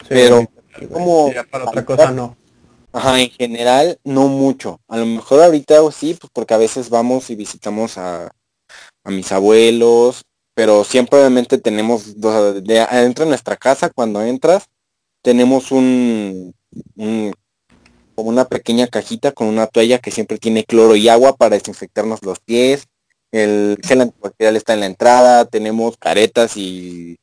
[0.00, 0.44] sí, Pero,
[0.92, 2.36] como- ya para otra cosa no.
[2.96, 4.80] Ajá, en general no mucho.
[4.88, 8.30] A lo mejor ahorita o sí, pues porque a veces vamos y visitamos a,
[9.06, 10.22] mis abuelos,
[10.54, 14.66] pero siempre obviamente tenemos, dos- de, adentro de nuestra casa, cuando entras,
[15.22, 16.54] tenemos un,
[16.96, 17.34] un-
[18.16, 22.40] una pequeña cajita con una toalla que siempre tiene cloro y agua para desinfectarnos los
[22.40, 22.86] pies.
[23.32, 27.16] El gel antibacterial está en la entrada, tenemos caretas y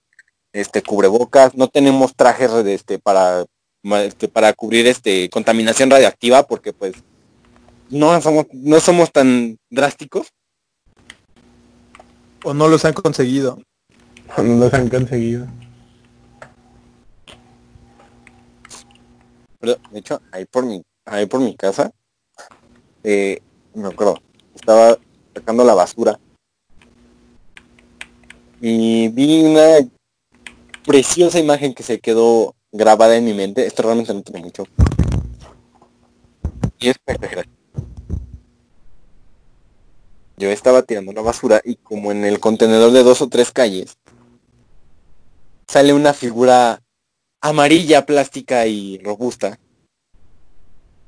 [0.54, 3.46] este cubrebocas, no tenemos trajes este para
[3.84, 6.96] este, para cubrir este contaminación radioactiva porque pues
[7.90, 10.28] no somos no somos tan drásticos
[12.44, 13.60] o no los han conseguido.
[14.38, 15.48] No los han conseguido.
[19.60, 21.92] Pero, de hecho, ahí por mi, ahí por mi casa,
[23.04, 23.40] eh,
[23.74, 24.20] me acuerdo,
[24.54, 24.98] estaba
[25.34, 26.20] sacando la basura
[28.60, 29.88] y vi una
[30.86, 33.66] preciosa imagen que se quedó grabada en mi mente.
[33.66, 34.66] Esto realmente no tiene mucho.
[36.80, 37.56] Y es exageración.
[40.36, 43.98] Yo estaba tirando la basura y como en el contenedor de dos o tres calles
[45.68, 46.82] sale una figura
[47.40, 49.60] amarilla, plástica y robusta.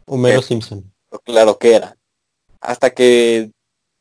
[0.06, 0.44] Homero Eh.
[0.44, 0.92] Simpson.
[1.24, 1.98] Claro que era.
[2.62, 3.52] Hasta que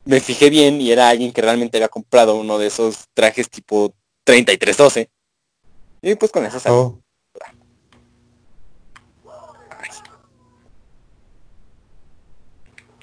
[0.05, 3.93] me fijé bien y era alguien que realmente había comprado uno de esos trajes tipo
[4.23, 5.09] 3312.
[6.01, 6.75] Y pues con eso salí.
[6.75, 6.99] Oh.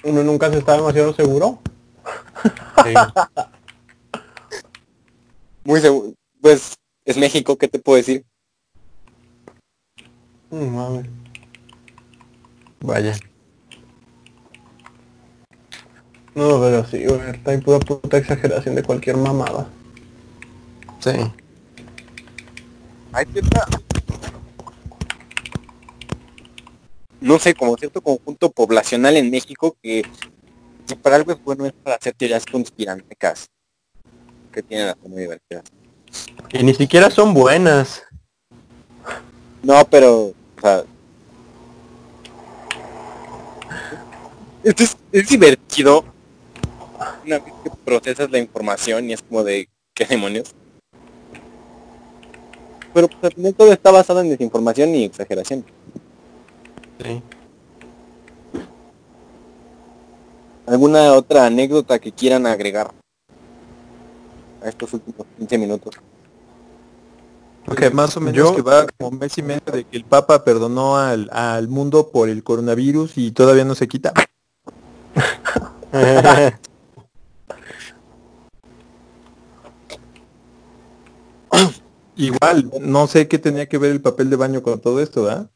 [0.03, 1.59] Uno nunca se está demasiado seguro.
[2.83, 2.93] sí.
[5.63, 6.13] Muy seguro.
[6.41, 8.25] Pues es México, ¿qué te puedo decir?
[10.51, 11.05] No mames.
[12.81, 13.15] Vaya.
[16.35, 19.67] No, pero sí, güey, está ahí pura puta exageración de cualquier mamada.
[20.99, 21.11] Sí.
[23.13, 23.67] Hay cierta...
[27.23, 30.05] No sé, como cierto conjunto poblacional en México que,
[30.85, 33.47] que para algo es bueno es para hacer teorías conspiranoicas
[34.51, 35.63] que tienen las muy divertidas.
[36.51, 38.03] Y ni siquiera son buenas.
[39.63, 40.83] No, pero, o sea...
[44.61, 46.03] Esto es, es divertido.
[47.25, 50.53] Una vez que procesas la información y es como de, ¿qué demonios?
[52.93, 55.63] Pero pues al final todo está basado en desinformación y exageración.
[57.01, 57.21] Sí.
[60.65, 62.91] ¿Alguna otra anécdota que quieran agregar
[64.63, 65.95] a estos últimos 15 minutos?
[67.77, 70.05] Que más o menos yo- que va como un mes y medio de que el
[70.05, 74.13] Papa perdonó al, al mundo por el coronavirus y todavía no se quita.
[82.15, 85.49] Igual, no sé qué tenía que ver el papel de baño con todo esto, ¿ah?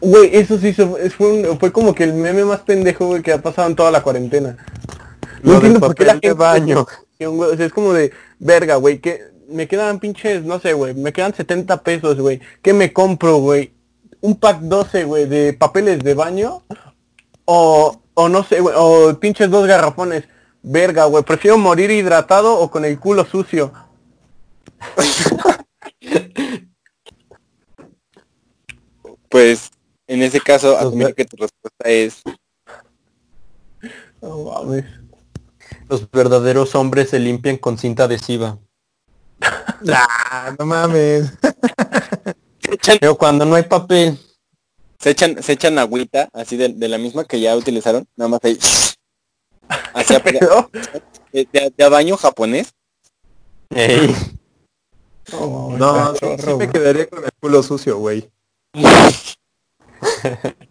[0.00, 0.86] Güey, eso sí fue,
[1.32, 4.02] un- fue como que el meme más pendejo, güey, que ha pasado en toda la
[4.02, 4.56] cuarentena.
[5.42, 6.86] Lo No entiendo por qué la de baño.
[7.20, 10.94] güey, o sea, es como de, verga, güey, que me quedan pinches, no sé, güey,
[10.94, 12.40] me quedan 70 pesos, güey.
[12.62, 13.72] ¿Qué me compro, güey?
[14.20, 16.62] Un pack 12, güey, de papeles de baño.
[17.44, 20.24] O, o no sé, güey, o pinches dos garrafones.
[20.62, 23.70] Verga, güey, prefiero morir hidratado o con el culo sucio.
[29.34, 29.68] Pues,
[30.06, 32.22] en ese caso, ver- que tu respuesta es...
[34.22, 34.84] No mames.
[35.88, 38.60] Los verdaderos hombres se limpian con cinta adhesiva.
[39.92, 41.32] Ah, no mames.
[42.60, 44.16] Se echan, Pero cuando no hay papel,
[45.00, 48.40] se echan, se echan agüita, así de, de la misma que ya utilizaron, nada más
[48.44, 48.56] ahí...
[49.94, 50.70] Hacia Pero,
[51.32, 52.72] de, de- de a baño japonés.
[53.70, 54.14] ey,
[55.32, 58.30] no, sí, me quedaría con el culo sucio, güey.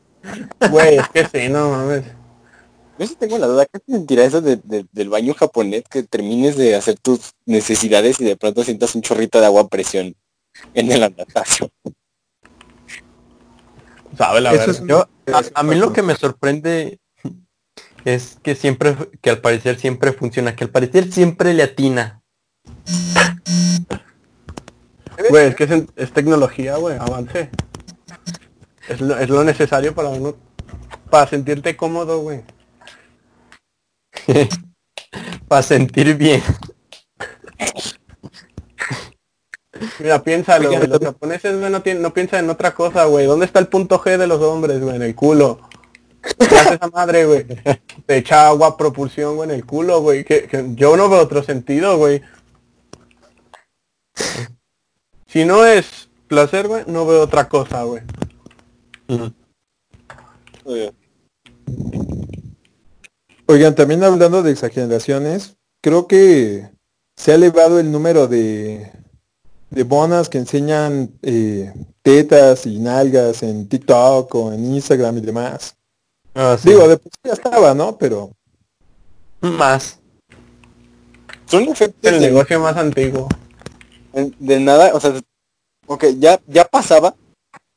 [0.71, 2.03] Güey, es que sí, no mames.
[2.97, 5.83] Yo sí tengo la duda, ¿qué te sentirá eso de- de- del baño japonés?
[5.89, 9.67] Que termines de hacer tus necesidades y de pronto sientas un chorrito de agua a
[9.67, 10.15] presión
[10.73, 11.69] en el andatacio.
[14.17, 16.99] Sabe la es yo, a, a mí lo que me sorprende
[18.05, 22.21] es que siempre, que al parecer siempre funciona, que al parecer siempre le atina.
[25.29, 27.49] Güey, es que es, es tecnología, güey, avance.
[28.87, 30.35] Es lo, es lo necesario para uno,
[31.09, 32.41] para sentirte cómodo, güey.
[35.47, 36.41] Para sentir bien.
[39.99, 43.25] Mira, piénsalo, güey, los japoneses, güey, no, tienen, no piensan en otra cosa, güey.
[43.25, 44.95] ¿Dónde está el punto G de los hombres, güey?
[44.95, 45.59] En el culo.
[46.21, 47.45] ¿Qué hace esa madre, güey?
[48.05, 50.23] Te echa agua propulsión, güey, en el culo, güey.
[50.23, 52.21] Que, que yo no veo otro sentido, güey.
[55.27, 58.01] Si no es placer, güey, no veo otra cosa, güey.
[63.45, 66.69] Oigan, también hablando de exageraciones, creo que
[67.15, 68.91] se ha elevado el número de,
[69.69, 75.75] de bonas que enseñan eh, tetas y nalgas en TikTok o en Instagram y demás.
[76.33, 76.69] Ah, sí.
[76.69, 77.97] Digo, de ya estaba, ¿no?
[77.97, 78.31] Pero
[79.41, 79.99] más.
[81.45, 83.27] Son efectos El negocio más antiguo.
[84.13, 85.13] de nada, o sea,
[85.85, 87.13] ok, ya, ya pasaba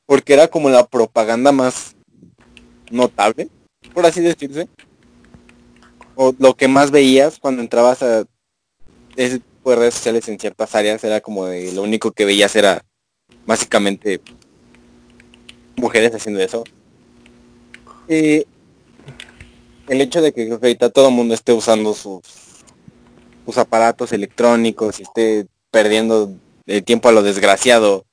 [0.07, 1.97] porque era como la propaganda más
[2.91, 3.49] notable,
[3.93, 4.69] por así decirse.
[6.15, 8.25] O lo que más veías cuando entrabas a
[9.17, 12.85] redes sociales en ciertas áreas era como de lo único que veías era
[13.47, 14.21] básicamente
[15.77, 16.65] mujeres haciendo eso.
[18.09, 18.47] Y
[19.89, 22.23] el hecho de que ahorita todo el mundo esté usando sus,
[23.45, 26.33] sus aparatos electrónicos y esté perdiendo
[26.67, 28.05] el tiempo a lo desgraciado,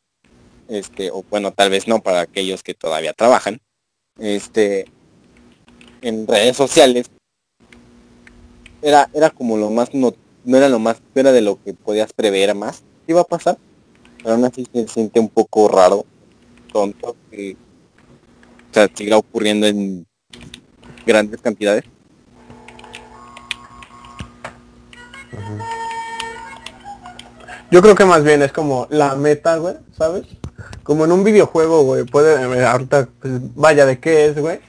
[0.73, 3.59] este, o bueno, tal vez no para aquellos que todavía trabajan,
[4.19, 4.85] este,
[6.01, 7.09] en redes sociales,
[8.81, 10.13] era, era como lo más, no,
[10.43, 13.57] no era lo más, era de lo que podías prever más, iba a pasar,
[14.17, 16.05] pero aún así se siente un poco raro,
[16.71, 17.55] tonto, que,
[18.71, 20.05] o sea, siga ocurriendo en
[21.05, 21.85] grandes cantidades.
[27.71, 30.27] Yo creo que más bien es como la meta, güey, ¿sabes?
[30.83, 34.59] Como en un videojuego, güey, puede, eh, ahorita, pues, vaya, ¿de qué es, güey?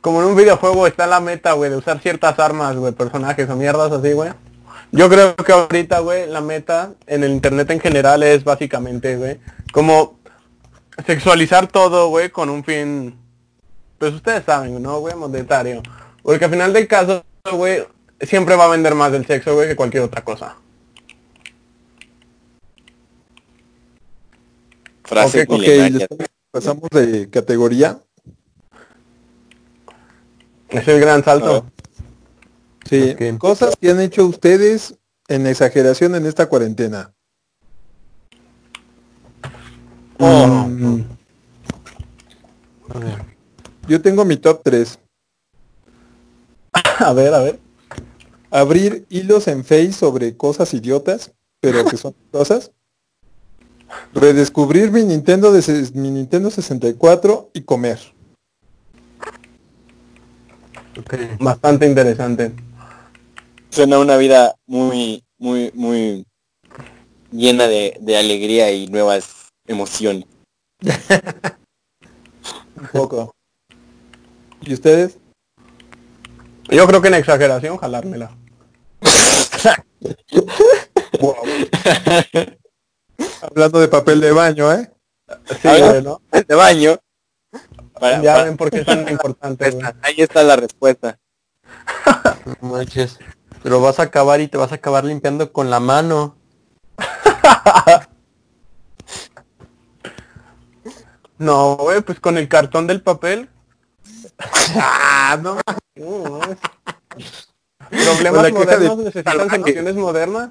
[0.00, 3.56] Como en un videojuego está la meta, güey, de usar ciertas armas, güey, personajes o
[3.56, 4.30] mierdas así, güey.
[4.92, 9.38] Yo creo que ahorita, güey, la meta en el internet en general es básicamente, güey,
[9.72, 10.18] como
[11.06, 13.16] sexualizar todo, güey, con un fin,
[13.98, 15.14] pues ustedes saben, ¿no, güey?
[15.14, 15.82] Monetario.
[16.22, 17.84] Porque al final del caso, güey,
[18.20, 20.56] siempre va a vender más del sexo, güey, que cualquier otra cosa.
[25.10, 26.06] Frase Ok, ok, milenaria.
[26.52, 28.00] pasamos de categoría.
[30.68, 31.66] Es el gran salto.
[32.88, 33.38] Sí, Ok.
[33.38, 34.94] cosas que han hecho ustedes
[35.26, 37.12] en exageración en esta cuarentena.
[40.20, 40.46] Oh.
[40.68, 41.02] Mm,
[43.88, 44.96] yo tengo mi top 3.
[47.00, 47.58] A ver, a ver.
[48.52, 52.70] Abrir hilos en Face sobre cosas idiotas, pero que son cosas.
[54.14, 57.98] Redescubrir mi Nintendo de mi Nintendo 64 y comer.
[60.98, 61.14] Ok.
[61.38, 62.52] Bastante interesante.
[63.70, 66.26] Suena una vida muy, muy, muy
[67.30, 70.24] llena de, de alegría y nuevas emociones.
[72.76, 73.32] Un poco.
[74.62, 75.18] ¿Y ustedes?
[76.68, 78.30] Yo creo que en exageración, jalármela.
[83.42, 84.90] Hablando de papel de baño, ¿eh?
[85.62, 85.84] Sí, A ver.
[85.90, 86.20] güey, ¿no?
[86.48, 86.98] De baño.
[87.98, 91.18] Para- Ya para- ven por qué es tan importante, ahí está la respuesta.
[92.60, 93.18] No manches.
[93.62, 96.36] Pero vas a acabar y te vas a acabar limpiando con la mano.
[101.38, 103.48] No, güey, pues con el cartón del papel.
[104.76, 105.58] Ah, no.
[107.88, 110.50] Problemas modernos necesitan soluciones modernas.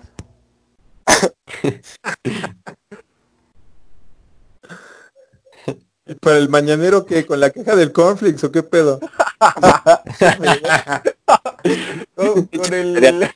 [6.21, 8.99] Para el mañanero que con la queja del cornflakes o qué pedo.
[12.15, 13.29] Con, con el...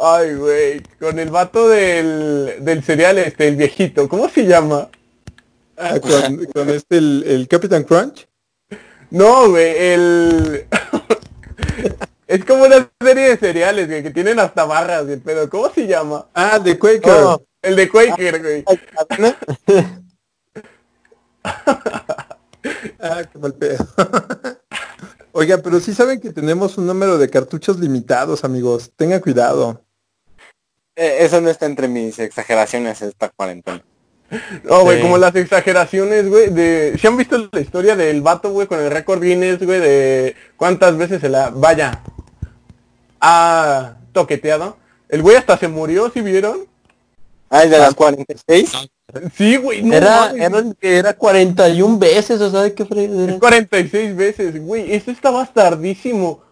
[0.00, 0.82] Ay, güey.
[0.98, 4.08] Con el vato del, del cereal este, el viejito.
[4.08, 4.88] ¿Cómo se llama?
[5.76, 8.26] Ah, con, con este el, el Captain Crunch.
[9.10, 10.66] No, güey, el...
[12.26, 15.86] es como una serie de cereales, güey, que tienen hasta barras, güey, pero ¿cómo se
[15.86, 16.26] llama?
[16.34, 17.38] Ah, de Quaker.
[17.62, 18.64] El de Quaker, güey.
[23.00, 23.86] Ah, qué mal pedo.
[25.32, 28.90] Oiga, pero sí saben que tenemos un número de cartuchos limitados, amigos.
[28.96, 29.84] Tengan cuidado.
[30.96, 33.84] Eh, eso no está entre mis exageraciones esta cuarentena.
[34.64, 35.02] No, güey, Sí.
[35.02, 36.96] como las exageraciones, güey, de...
[37.00, 40.96] ¿Se han visto la historia del vato, güey, con el récord Guinness, güey, de cuántas
[40.96, 41.50] veces se la...
[41.50, 42.02] Vaya,
[43.20, 44.78] ha toqueteado?
[45.08, 46.66] El güey hasta se murió, ¿sí vieron?
[47.50, 48.88] Ah, el de las 46.
[49.34, 53.38] Sí, güey, no era, era, era 41 veces, o sea, ¿de qué es fregadera?
[53.38, 56.42] 46 veces, güey, eso está bastardísimo.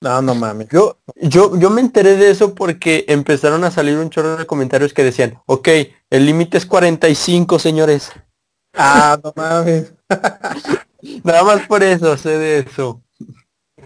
[0.00, 0.68] No, no mames.
[0.68, 4.92] Yo, yo, yo me enteré de eso porque empezaron a salir un chorro de comentarios
[4.92, 5.68] que decían, ok,
[6.10, 8.10] el límite es 45, señores.
[8.74, 9.92] Ah, no mames.
[11.22, 13.00] Nada más por eso, sé de eso.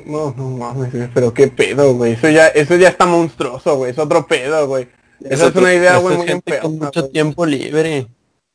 [0.06, 2.12] No, no mames, pero qué pedo, güey.
[2.12, 3.90] Eso ya, eso ya está monstruoso, güey.
[3.90, 4.88] Es otro pedo, güey.
[5.20, 7.12] Esa es una idea, güey, muy gente con mucho güey.
[7.12, 8.08] tiempo libre.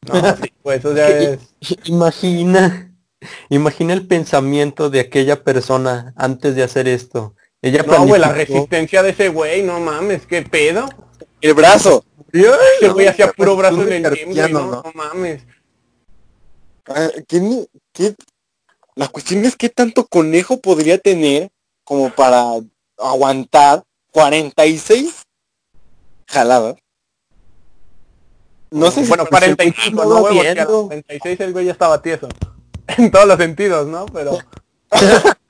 [0.08, 0.14] No,
[0.72, 1.40] eso ya es...
[1.86, 2.94] Imagina,
[3.50, 7.36] imagina el pensamiento de aquella persona antes de hacer esto.
[7.62, 10.90] Ella No, güey, la resistencia de ese güey, no mames, qué pedo.
[11.42, 12.04] El brazo.
[12.32, 14.84] Ese güey hacía puro brazo en de el no, ¿no?
[14.84, 15.44] no mames.
[16.88, 18.16] Ah, ¿qué- qué-
[18.96, 21.50] La cuestión es qué tanto conejo podría tener
[21.84, 22.44] como para
[22.98, 25.21] aguantar 46
[26.32, 26.76] jaladas.
[28.72, 30.72] No sé si Bueno, por el 45, no no, va güey, porque a viendo.
[30.72, 32.28] los 46 el güey ya estaba tieso.
[32.98, 34.06] En todos los sentidos, ¿no?
[34.08, 34.38] Pero...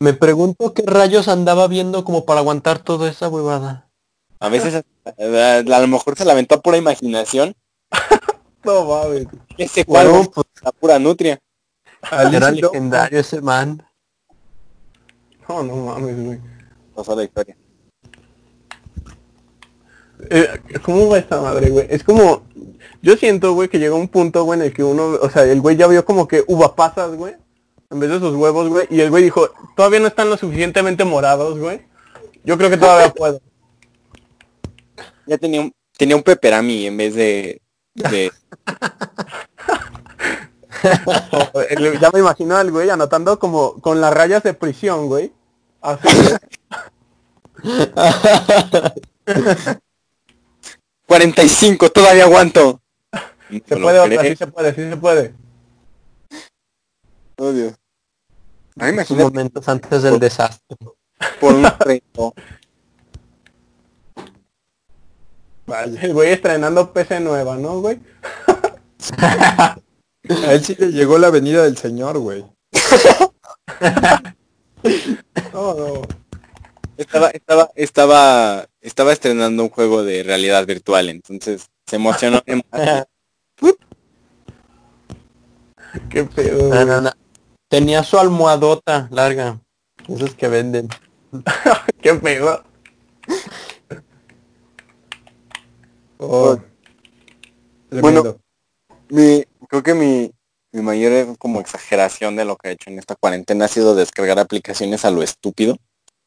[0.00, 3.88] Me pregunto qué rayos andaba viendo como para aguantar toda esa huevada.
[4.40, 4.82] A veces a,
[5.58, 7.54] a lo mejor se la aventó pura imaginación.
[8.64, 9.26] No mames.
[9.58, 11.40] Ese Bueno, cuadro pues la pura nutria.
[12.12, 13.84] Era legendario ese man.
[15.48, 16.40] No, no mames, güey.
[16.94, 17.56] Pasó la historia.
[20.30, 20.48] Eh,
[20.82, 21.86] ¿Cómo va esta madre, güey?
[21.90, 22.44] Es como...
[23.02, 25.18] Yo siento, güey, que llega un punto, güey, en el que uno...
[25.20, 27.34] O sea, el güey ya vio como que uva pasas, güey.
[27.90, 28.86] En vez de sus huevos, güey.
[28.90, 31.82] Y el güey dijo, todavía no están lo suficientemente morados, güey.
[32.44, 33.40] Yo creo que todavía puedo.
[35.26, 37.60] Ya tenía un, tenía un peperami en vez de...
[37.94, 38.32] de
[42.00, 45.32] ya me imagino al güey anotando como con las rayas de prisión, güey.
[45.80, 46.36] Así, güey.
[51.12, 52.80] 45, todavía aguanto.
[53.50, 55.34] Se No puede, otra, sí se puede, sí se puede.
[57.36, 57.74] Oh, Dios.
[59.10, 60.74] Momentos antes del desastre.
[61.38, 62.32] por un reto.
[66.00, 68.00] El güey estrenando PC nueva, ¿no, güey?
[69.28, 69.76] A
[70.50, 72.46] él sí le llegó la venida del señor, güey.
[75.52, 76.02] No, no.
[76.96, 82.42] Estaba, estaba, estaba, estaba estrenando un juego de realidad virtual, entonces se emocionó.
[86.10, 86.86] Qué pedo, No, güey.
[86.86, 87.10] no, no.
[87.68, 89.60] Tenía su almohadota larga.
[90.08, 90.88] Esos que venden.
[92.02, 92.64] Qué pedo.
[96.18, 96.56] Oh,
[97.90, 98.22] Bueno.
[98.22, 98.38] tremendo.
[99.08, 100.32] Mi, creo que mi,
[100.72, 104.38] mi mayor como exageración de lo que he hecho en esta cuarentena ha sido descargar
[104.38, 105.76] aplicaciones a lo estúpido,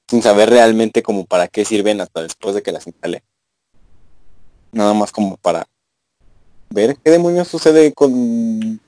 [0.07, 3.23] sin saber realmente como para qué sirven hasta después de que las instalé.
[4.71, 5.65] Nada más como para
[6.69, 8.79] ver qué demonios sucede con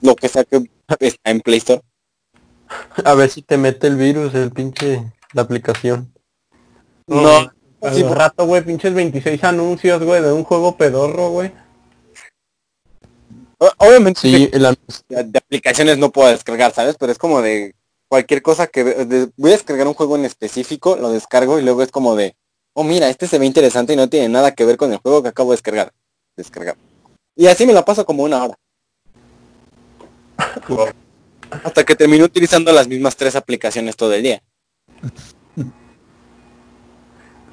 [0.00, 0.68] lo que sea que
[1.00, 1.82] está en Play Store.
[3.04, 6.12] A ver si te mete el virus, el pinche, la aplicación.
[7.06, 7.50] No,
[7.82, 11.52] Al sí, rato, güey, pinches 26 anuncios, güey, de un juego pedorro, güey.
[13.78, 14.62] obviamente Sí, el
[15.08, 16.96] de, de aplicaciones no puedo descargar, ¿sabes?
[16.98, 17.74] Pero es como de
[18.08, 21.82] cualquier cosa que de- voy a descargar un juego en específico, lo descargo y luego
[21.82, 22.36] es como de,
[22.74, 25.22] oh mira, este se ve interesante y no tiene nada que ver con el juego
[25.22, 25.92] que acabo de descargar.
[26.36, 26.76] Descargar.
[27.34, 28.54] Y así me la paso como una hora.
[31.64, 34.42] Hasta que termino utilizando las mismas tres aplicaciones todo el día.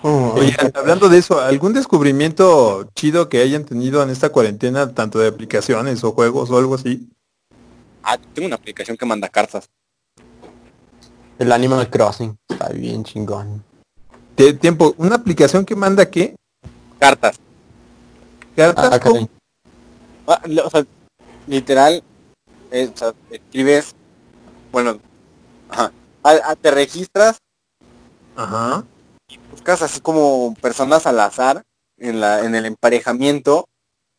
[0.01, 5.19] Oh, Oye, hablando de eso, ¿algún descubrimiento chido que hayan tenido en esta cuarentena, tanto
[5.19, 7.09] de aplicaciones o juegos o algo así?
[8.03, 9.69] Ah, tengo una aplicación que manda cartas.
[11.43, 12.37] El Animal Crossing.
[12.49, 13.63] Está bien chingón.
[14.35, 16.35] Te- tiempo, ¿una aplicación que manda qué?
[16.99, 17.35] Cartas.
[18.55, 19.01] ¿Cartas?
[19.03, 19.27] Ah.
[20.25, 20.85] Ah, le- o sea,
[21.47, 22.01] literal,
[22.71, 23.93] es, o sea, escribes,
[24.71, 24.99] bueno,
[25.69, 25.91] ajá,
[26.23, 27.39] a- a- te registras
[28.37, 28.85] Ajá.
[29.51, 31.63] buscas así como personas al azar
[31.97, 33.65] en la en el emparejamiento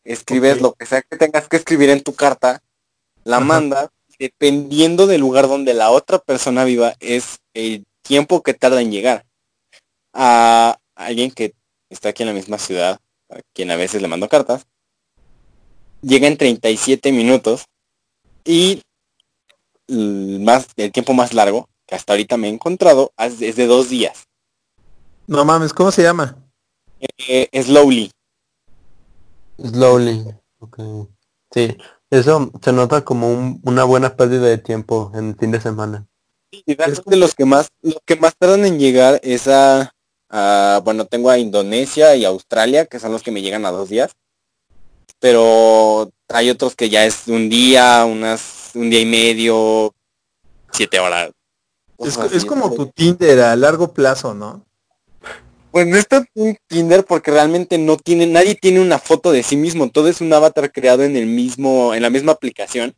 [0.05, 2.61] escribes lo que sea que tengas que escribir en tu carta
[3.23, 3.45] la Ajá.
[3.45, 3.89] mandas
[4.19, 9.25] dependiendo del lugar donde la otra persona viva es el tiempo que tarda en llegar
[10.13, 11.53] a alguien que
[11.89, 12.99] está aquí en la misma ciudad
[13.29, 14.65] a quien a veces le mando cartas
[16.01, 17.65] llega en 37 minutos
[18.43, 18.81] y
[19.87, 23.89] el más el tiempo más largo que hasta ahorita me he encontrado es de dos
[23.89, 24.25] días
[25.27, 26.37] No mames, ¿cómo se llama?
[26.99, 28.11] Eh, slowly.
[29.57, 30.25] Slowly.
[30.59, 30.79] Ok.
[31.51, 31.75] Sí.
[32.11, 36.05] Eso se nota como un- una buena pérdida de tiempo en el fin de semana.
[36.51, 39.91] Y realmente los que más, los que más tardan en llegar es a,
[40.29, 43.89] a- bueno, tengo a Indonesia y Australia, que son los que me llegan a dos
[43.89, 44.11] días.
[45.19, 49.93] Pero hay otros que ya es un día, unas, un día y medio,
[50.71, 51.31] siete horas.
[51.99, 54.65] Es, es como tu Tinder a largo plazo, ¿no?
[55.75, 59.57] Pues no está un Tinder porque realmente no tiene, nadie tiene una foto de sí
[59.57, 62.95] mismo, todo es un avatar creado en el mismo, en la misma aplicación.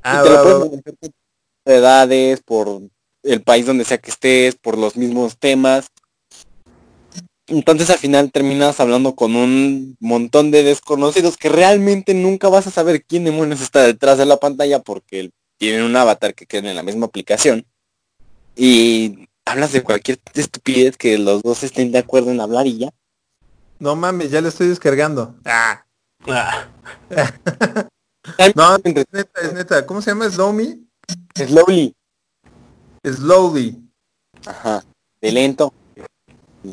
[0.00, 1.10] Ah, y te lo puedes manejar por
[1.74, 2.82] edades, por
[3.24, 5.88] el país donde sea que estés, por los mismos temas.
[7.48, 12.70] Entonces al final terminas hablando con un montón de desconocidos que realmente nunca vas a
[12.70, 16.76] saber quién demonios está detrás de la pantalla porque tienen un avatar que queda en
[16.76, 17.66] la misma aplicación.
[18.54, 22.90] Y hablas de cualquier estupidez que los dos estén de acuerdo en hablar y ya.
[23.78, 25.34] No mames, ya le estoy descargando.
[25.44, 25.84] Ah.
[26.28, 26.68] Ah,
[28.54, 29.84] No, es neta, es neta.
[29.86, 30.30] ¿Cómo se llama?
[30.30, 30.86] Slowly.
[31.34, 31.96] Slowly.
[33.04, 33.82] Slowly.
[34.46, 34.84] Ajá.
[35.20, 35.72] De lento.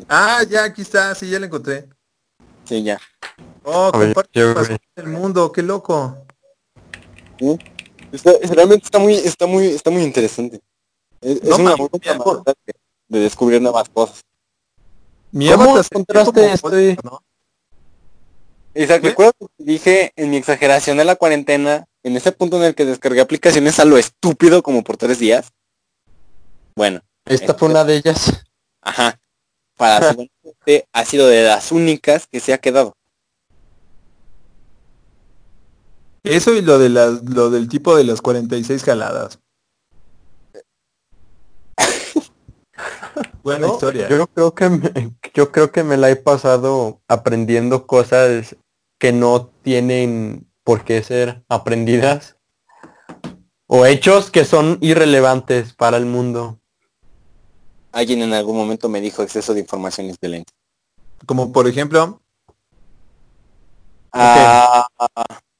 [0.08, 1.88] Ah, ya, aquí está, sí, ya la encontré.
[2.64, 3.00] Sí, ya.
[3.64, 4.40] Oh, comparte
[4.96, 6.24] el mundo, qué loco.
[8.12, 10.60] Está- realmente está muy, está muy, está muy interesante.
[11.20, 12.54] Es, No es una manera de,
[13.08, 14.20] de descubrir nuevas cosas.
[15.32, 16.96] Mi ¿Cómo avatar este?
[18.74, 18.86] ¿Qué?
[18.98, 22.84] recuerda que dije en mi exageración de la cuarentena, en ese punto en el que
[22.84, 25.52] descargué aplicaciones a lo estúpido como por tres días.
[26.74, 28.44] Bueno, Esta fue una de ellas.
[28.80, 29.20] ajá.
[29.76, 32.94] Para su suerte, ha sido de las únicas que se ha quedado.
[36.22, 39.38] Eso y lo de las, lo del tipo de las 46 jaladas.
[43.42, 44.08] Buena No, historia.
[44.08, 48.56] Yo creo que me, yo creo que me la he pasado aprendiendo cosas
[48.98, 52.36] que no tienen por qué ser aprendidas
[53.66, 56.58] o hechos que son irrelevantes para el mundo.
[57.92, 60.52] Alguien en algún momento me dijo exceso de información es violento.
[61.26, 62.20] Como por ejemplo,
[64.12, 64.86] Ah,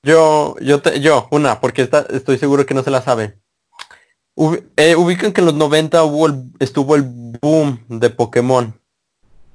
[0.02, 3.39] Yo, yo, te- yo, una, porque esta, estoy seguro que no se la sabe.
[4.76, 8.74] Eh, ubican que en los 90 hubo el- estuvo el boom de Pokémon.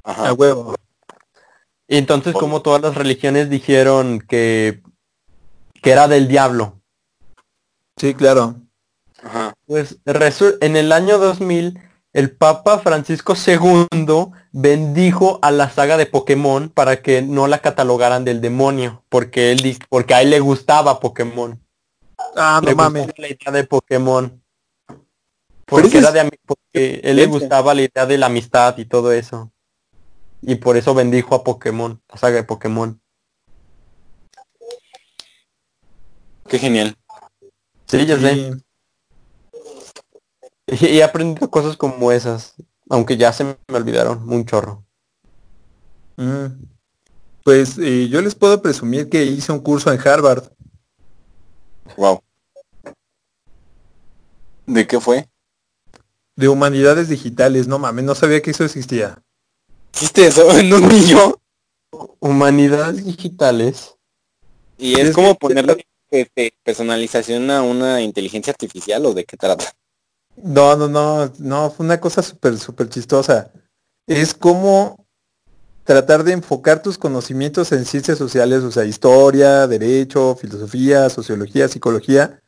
[0.04, 0.30] ajá.
[0.30, 0.76] a huevo.
[1.88, 4.84] Y entonces como todas las religiones dijeron que,
[5.82, 6.80] que era del diablo.
[7.98, 8.56] Sí, claro.
[9.24, 9.54] Ajá.
[9.66, 11.80] Pues en el año 2000
[12.14, 13.88] el Papa Francisco II
[14.52, 19.78] bendijo a la saga de Pokémon para que no la catalogaran del demonio, porque él
[19.90, 21.60] porque a él le gustaba Pokémon.
[22.36, 23.08] Ah, le no mames.
[23.18, 24.42] la idea de Pokémon.
[25.66, 29.52] Porque era de porque él le gustaba la idea de la amistad y todo eso.
[30.42, 33.02] Y por eso bendijo a Pokémon, la saga de Pokémon.
[36.48, 36.96] Qué genial.
[37.88, 38.52] Sí, ya sé.
[40.68, 42.56] Y he aprendido cosas como esas,
[42.90, 44.86] aunque ya se me olvidaron un chorro.
[46.18, 46.48] Mm.
[47.44, 50.52] Pues eh, yo les puedo presumir que hice un curso en Harvard.
[51.98, 52.22] Wow.
[54.66, 55.28] ¿De qué fue?
[56.36, 57.68] De humanidades digitales.
[57.68, 59.18] No mames, no sabía que eso existía.
[59.92, 60.46] ¿Existe eso?
[60.64, 61.40] No, ni yo.
[62.20, 63.96] Humanidades digitales.
[64.78, 69.38] Y es Es como que- ponerle este, personalización a una inteligencia artificial o de qué
[69.38, 69.66] trata.
[70.38, 73.52] No, no, no, no, fue una cosa súper, súper chistosa.
[74.06, 75.06] Es como
[75.86, 82.42] tratar de enfocar tus conocimientos en ciencias sociales, o sea, historia, derecho, filosofía, sociología, psicología,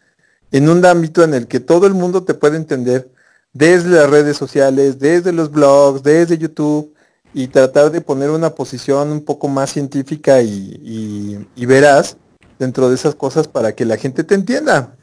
[0.52, 3.10] en un ámbito en el que todo el mundo te puede entender
[3.58, 6.94] desde las redes sociales, desde los blogs, desde YouTube,
[7.34, 12.18] y tratar de poner una posición un poco más científica y, y, y veraz
[12.60, 14.96] dentro de esas cosas para que la gente te entienda.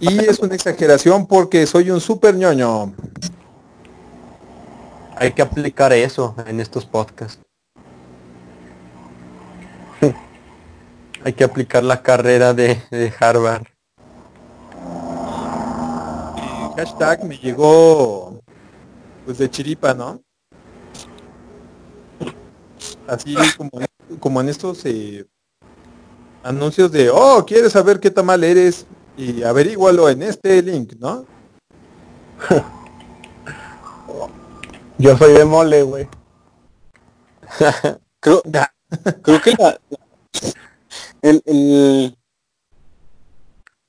[0.00, 2.94] Y es una exageración porque soy un super ñoño.
[5.16, 7.40] Hay que aplicar eso en estos podcasts.
[11.24, 13.66] Hay que aplicar la carrera de, de Harvard.
[16.84, 18.40] Hashtag me llegó
[19.26, 20.22] pues de chiripa, ¿no?
[23.06, 23.70] Así como,
[24.18, 25.26] como en estos eh,
[26.42, 28.86] anuncios de, oh, ¿quieres saber qué tamal eres?
[29.18, 31.26] Y averígualo en este link, ¿no?
[34.98, 36.08] Yo soy de mole, güey.
[38.20, 38.42] Creo,
[39.22, 39.98] creo que la, la-
[41.22, 42.16] el, el-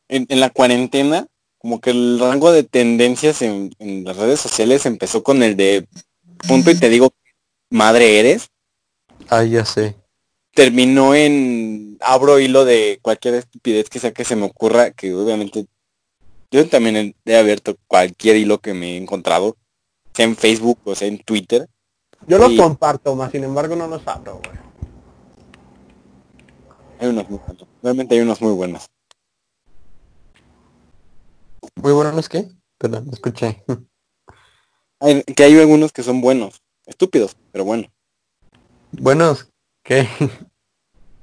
[0.10, 1.28] en, en la cuarentena,
[1.62, 5.88] como que el rango de tendencias en, en las redes sociales empezó con el de
[6.48, 7.12] punto y te digo,
[7.70, 8.48] madre eres,
[9.30, 9.96] Ah, ya sé.
[10.54, 15.68] terminó en abro hilo de cualquier estupidez que sea que se me ocurra, que obviamente
[16.52, 19.56] yo también he abierto cualquier hilo que me he encontrado,
[20.14, 21.68] sea en Facebook o sea en Twitter.
[22.28, 24.58] Yo los comparto, más sin embargo no los abro, güey.
[27.00, 28.88] Hay unos muy buenos, realmente hay unos muy buenos.
[31.76, 32.50] Muy bueno, ¿no es que?
[32.78, 33.64] Perdón, no escuché.
[35.00, 37.92] Hay- que hay algunos que son buenos, estúpidos, pero bueno.
[38.92, 39.50] Buenos,
[39.84, 40.08] ¿qué?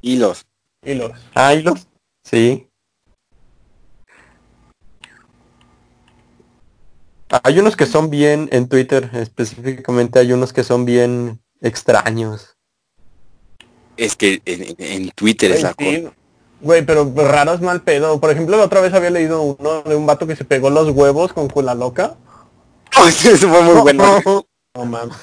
[0.02, 0.46] Hilos.
[0.82, 1.12] Y los.
[1.34, 1.86] Ah, ¿y los?
[2.24, 2.68] Sí.
[7.44, 12.56] Hay unos que son bien, en Twitter específicamente hay unos que son bien extraños.
[13.96, 16.14] Es que en, en Twitter es la cosa.
[16.60, 18.20] Güey, pero raro es mal pedo.
[18.20, 20.90] Por ejemplo, la otra vez había leído uno de un vato que se pegó los
[20.90, 22.16] huevos con cula loca.
[23.06, 24.20] Eso fue muy bueno.
[24.74, 25.16] No mames.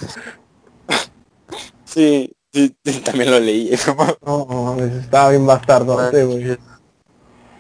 [1.84, 3.72] Sí, sí, sí, también lo leí.
[4.26, 6.58] No, no mames, estaba bien bastardote, güey.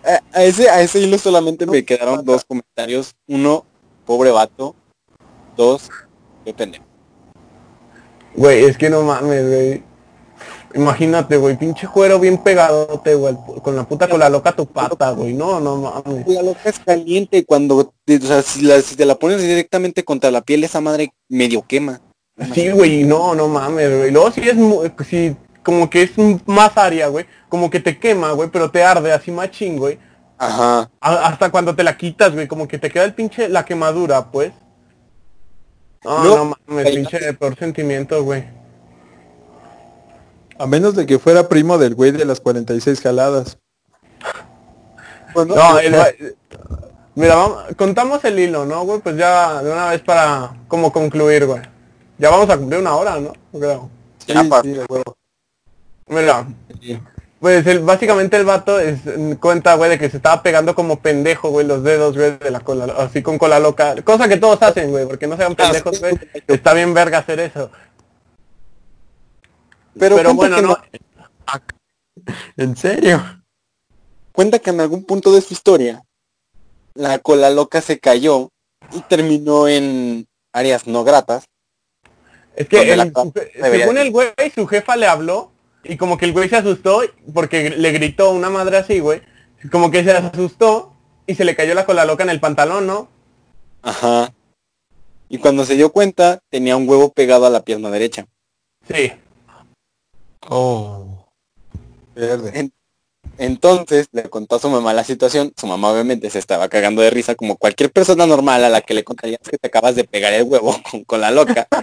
[0.03, 3.15] a, a ese, a ese hilo solamente me quedaron dos comentarios.
[3.27, 3.65] Uno,
[4.05, 4.75] pobre vato.
[5.57, 5.89] Dos,
[6.43, 6.83] qué pendejo.
[8.35, 9.83] Güey, es que no mames, güey.
[10.75, 15.11] Imagínate, güey, pinche cuero bien pegadote, güey, con la puta con la loca tu pata,
[15.11, 15.33] güey.
[15.33, 16.27] No, no mames.
[16.27, 20.03] La loca es caliente cuando, te- o sea, si, la- si te la pones directamente
[20.03, 22.01] contra la piel, esa madre medio quema.
[22.53, 24.11] Sí, güey, no, no mames, güey.
[24.11, 26.11] Luego sí es, mu- sí, como que es
[26.45, 27.25] más área, güey.
[27.47, 29.97] Como que te quema, güey, pero te arde así machín, güey.
[30.37, 30.89] Ajá.
[30.99, 34.29] A- hasta cuando te la quitas, güey, como que te queda el pinche, la quemadura,
[34.29, 34.51] pues.
[36.03, 38.43] No, No, no mames, pinche peor sentimiento, güey.
[40.57, 43.57] A menos de que fuera primo del güey de las 46 jaladas.
[45.33, 46.07] Bueno, No, el va-
[47.15, 48.99] Mira, vamos, contamos el hilo, ¿no, güey?
[48.99, 51.61] Pues ya de una vez para como concluir, güey.
[52.17, 53.31] Ya vamos a cumplir una hora, ¿no?
[53.57, 53.89] Creo.
[54.25, 55.15] Sí, de huevo.
[56.07, 56.45] Mira,
[57.39, 60.99] pues el, básicamente el vato es, mm, cuenta, güey, de que se estaba pegando como
[60.99, 63.95] pendejo, güey, los dedos, güey, de la cola, así con cola loca.
[64.03, 66.17] Cosa que todos hacen, güey, porque no sean pendejos, güey.
[66.47, 67.71] Está bien verga hacer eso.
[69.99, 70.77] Pero, bueno, que no.
[72.57, 73.21] ¿En serio?
[74.31, 76.03] cuenta que en algún punto de su historia,
[76.93, 78.49] la cola loca se cayó
[78.93, 81.45] y terminó en áreas no gratas.
[82.55, 83.13] Es que el-
[83.61, 85.51] según el güey, su jefa le habló
[85.83, 87.01] y como que el güey se asustó
[87.33, 89.21] porque le gritó una madre así, güey.
[89.71, 90.93] Como que se asustó
[91.27, 93.07] y se le cayó la cola loca en el pantalón, ¿no?
[93.81, 94.33] Ajá.
[95.29, 98.25] Y cuando se dio cuenta, tenía un huevo pegado a la pierna derecha.
[98.93, 99.11] Sí.
[100.49, 101.27] Oh.
[102.15, 102.71] Verde.
[103.37, 105.53] Entonces le contó a su mamá la situación.
[105.57, 108.93] Su mamá obviamente se estaba cagando de risa como cualquier persona normal a la que
[108.93, 111.67] le contarías que te acabas de pegar el huevo con, con la loca.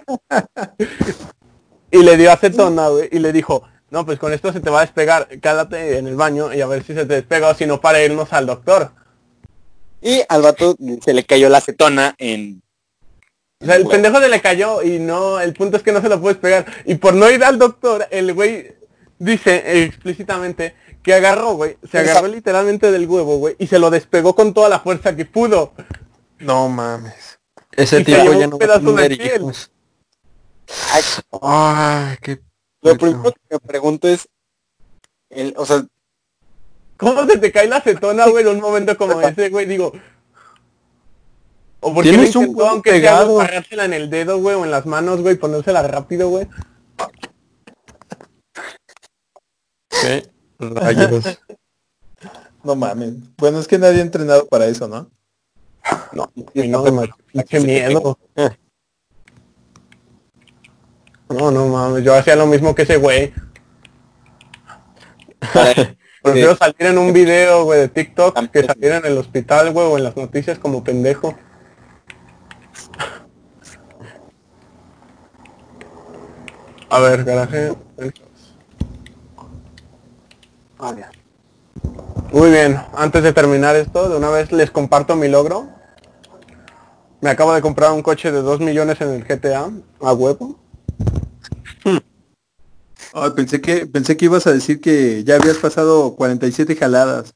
[1.94, 4.78] Y le dio acetona, güey, y le dijo, no, pues con esto se te va
[4.78, 7.66] a despegar, quédate en el baño y a ver si se te despega o si
[7.66, 8.92] no para irnos al doctor.
[10.00, 12.62] Y al vato se le cayó la acetona en...
[13.62, 16.08] O sea, el pendejo se le cayó y no, el punto es que no se
[16.08, 16.66] lo puedes pegar.
[16.84, 18.74] Y por no ir al doctor, el güey
[19.18, 24.34] dice explícitamente que agarró, güey, se agarró literalmente del huevo, güey, y se lo despegó
[24.34, 25.72] con toda la fuerza que pudo.
[26.38, 27.38] No mames.
[27.72, 29.52] Ese Y tipo se llevó ya un no pedazo de piel.
[30.92, 31.02] Ay,
[31.40, 32.40] Ay, qué...
[32.82, 34.28] lo primero que me pregunto es...
[35.30, 35.84] El, o sea,
[36.96, 39.66] ¿Cómo se te cae la acetona, güey, en un momento como ese, güey?
[39.66, 39.92] Digo...
[41.84, 43.40] O porque Tienes no un intentó, huevo aunque sea, pegado.
[43.40, 46.46] agarrársela en el dedo, güey, o en las manos, güey, ponérsela rápido, güey.
[49.88, 50.28] ¿Qué
[50.58, 51.24] rayos?
[52.64, 53.14] No mames.
[53.38, 55.10] Bueno, es que nadie ha entrenado para eso, ¿no?
[56.12, 58.16] No, y no, me pinche miedo.
[61.28, 63.32] No, no mames, yo hacía lo mismo que ese güey.
[66.22, 69.96] Prefiero salir en un video, güey, de TikTok que salir en el hospital, güey, o
[69.96, 71.34] en las noticias como pendejo.
[76.92, 77.74] A ver, garaje.
[82.32, 85.68] Muy bien, antes de terminar esto, de una vez les comparto mi logro.
[87.22, 89.70] Me acabo de comprar un coche de 2 millones en el GTA,
[90.02, 90.58] a huevo.
[93.14, 97.32] Ay, pensé que pensé que ibas a decir que ya habías pasado 47 jaladas.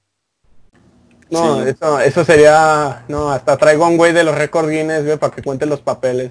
[1.31, 1.71] No, Sí.
[1.71, 3.05] eso, eso sería...
[3.09, 5.81] No, hasta traigo a un güey de los récords Guinness, güey, para que cuente los
[5.81, 6.31] papeles.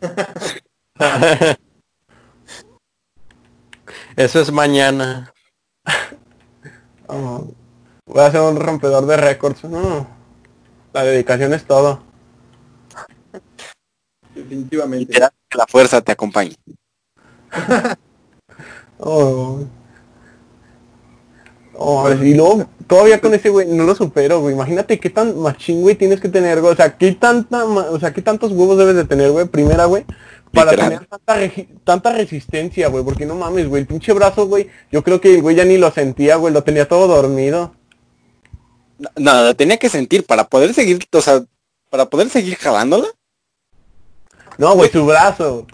[4.16, 5.32] Eso es mañana.
[7.08, 7.46] Oh,
[8.04, 9.62] voy a ser un rompedor de récords.
[9.62, 10.08] No,
[10.92, 12.02] la dedicación es todo.
[14.34, 15.12] Definitivamente.
[15.12, 16.56] que la fuerza te acompañe.
[18.98, 19.60] Oh.
[21.74, 24.54] Oh, y luego, todavía con ese güey, no lo supero, güey.
[24.54, 26.72] Imagínate qué tan machín, güey, tienes que tener, güey.
[26.72, 29.84] O sea, qué tanta, ma- o sea, qué tantos huevos debes de tener, güey, primera,
[29.84, 30.04] güey.
[30.56, 30.90] Para Literal.
[30.90, 31.38] tener tanta,
[31.84, 33.04] tanta resistencia, güey.
[33.04, 33.82] Porque no mames, güey.
[33.82, 34.68] El pinche brazo, güey.
[34.90, 36.52] Yo creo que el güey ya ni lo sentía, güey.
[36.52, 37.74] Lo tenía todo dormido.
[39.16, 41.44] No, lo tenía que sentir para poder seguir, o sea,
[41.90, 43.08] para poder seguir jalándola.
[44.58, 45.66] No, güey, su brazo.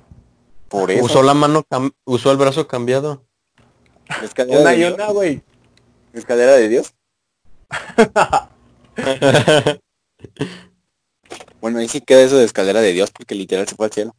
[0.68, 1.04] Por eso.
[1.04, 1.64] Usó la mano,
[2.04, 3.24] usó el brazo cambiado.
[4.48, 5.42] Una y una, güey.
[6.12, 6.92] Escalera de Dios.
[11.62, 14.16] Bueno, ahí sí queda eso de escalera de Dios porque literal se fue al cielo.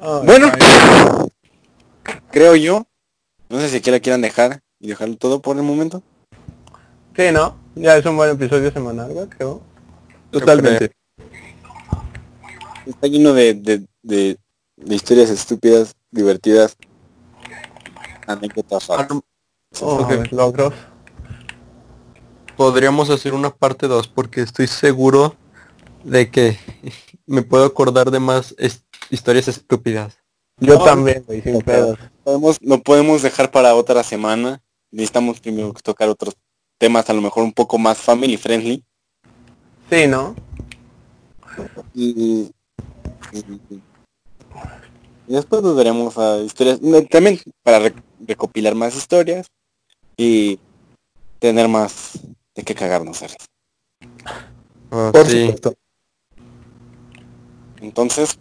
[0.00, 0.52] Ay, Bueno.
[2.30, 2.86] Creo yo.
[3.48, 6.02] No sé si aquí la quieran dejar y dejarlo todo por el momento.
[7.16, 7.56] Sí, ¿no?
[7.74, 9.62] Ya es un buen episodio semanal, creo.
[10.30, 10.92] Totalmente.
[12.86, 14.38] Está lleno de, de, de,
[14.76, 16.76] de historias estúpidas, divertidas,
[18.26, 18.88] anécdotas.
[18.90, 19.08] Ah,
[19.82, 20.32] Oh, Ok.
[20.32, 20.72] logros.
[22.56, 25.36] Podríamos hacer una parte 2 porque estoy seguro
[26.04, 26.58] de que
[27.26, 28.54] me puedo acordar de más
[29.10, 30.18] historias estúpidas.
[30.60, 31.98] Yo No, también, güey, sin pedos.
[32.24, 34.60] Podemos, lo podemos dejar para otra semana.
[34.90, 36.36] Necesitamos primero tocar otros
[36.78, 38.84] temas a lo mejor un poco más family friendly.
[39.90, 40.34] Sí, ¿no?
[41.94, 42.50] Y, y-
[45.26, 46.80] y después nos veremos a historias,
[47.10, 47.94] también para re-
[48.26, 49.46] recopilar más historias
[50.16, 50.58] y
[51.38, 52.18] tener más
[52.54, 53.22] de qué cagarnos.
[54.90, 55.42] Oh, Por sí.
[55.46, 55.74] supuesto.
[57.80, 58.38] Entonces,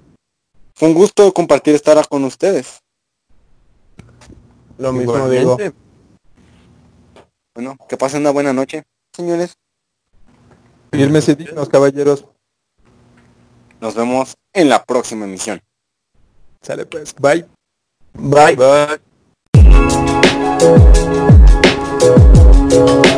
[0.78, 2.84] fue un gusto compartir esta hora con ustedes.
[4.78, 5.64] Lo mismo Igualmente.
[5.64, 5.76] digo.
[7.56, 9.58] Bueno, que pasen una buena noche, señores.
[10.92, 12.26] Firmes y dignos, caballeros.
[13.82, 15.60] Nos vemos en la próxima emisión.
[16.62, 17.16] Sale pues.
[17.16, 17.48] Bye.
[18.14, 18.56] Bye.
[22.96, 23.17] Bye.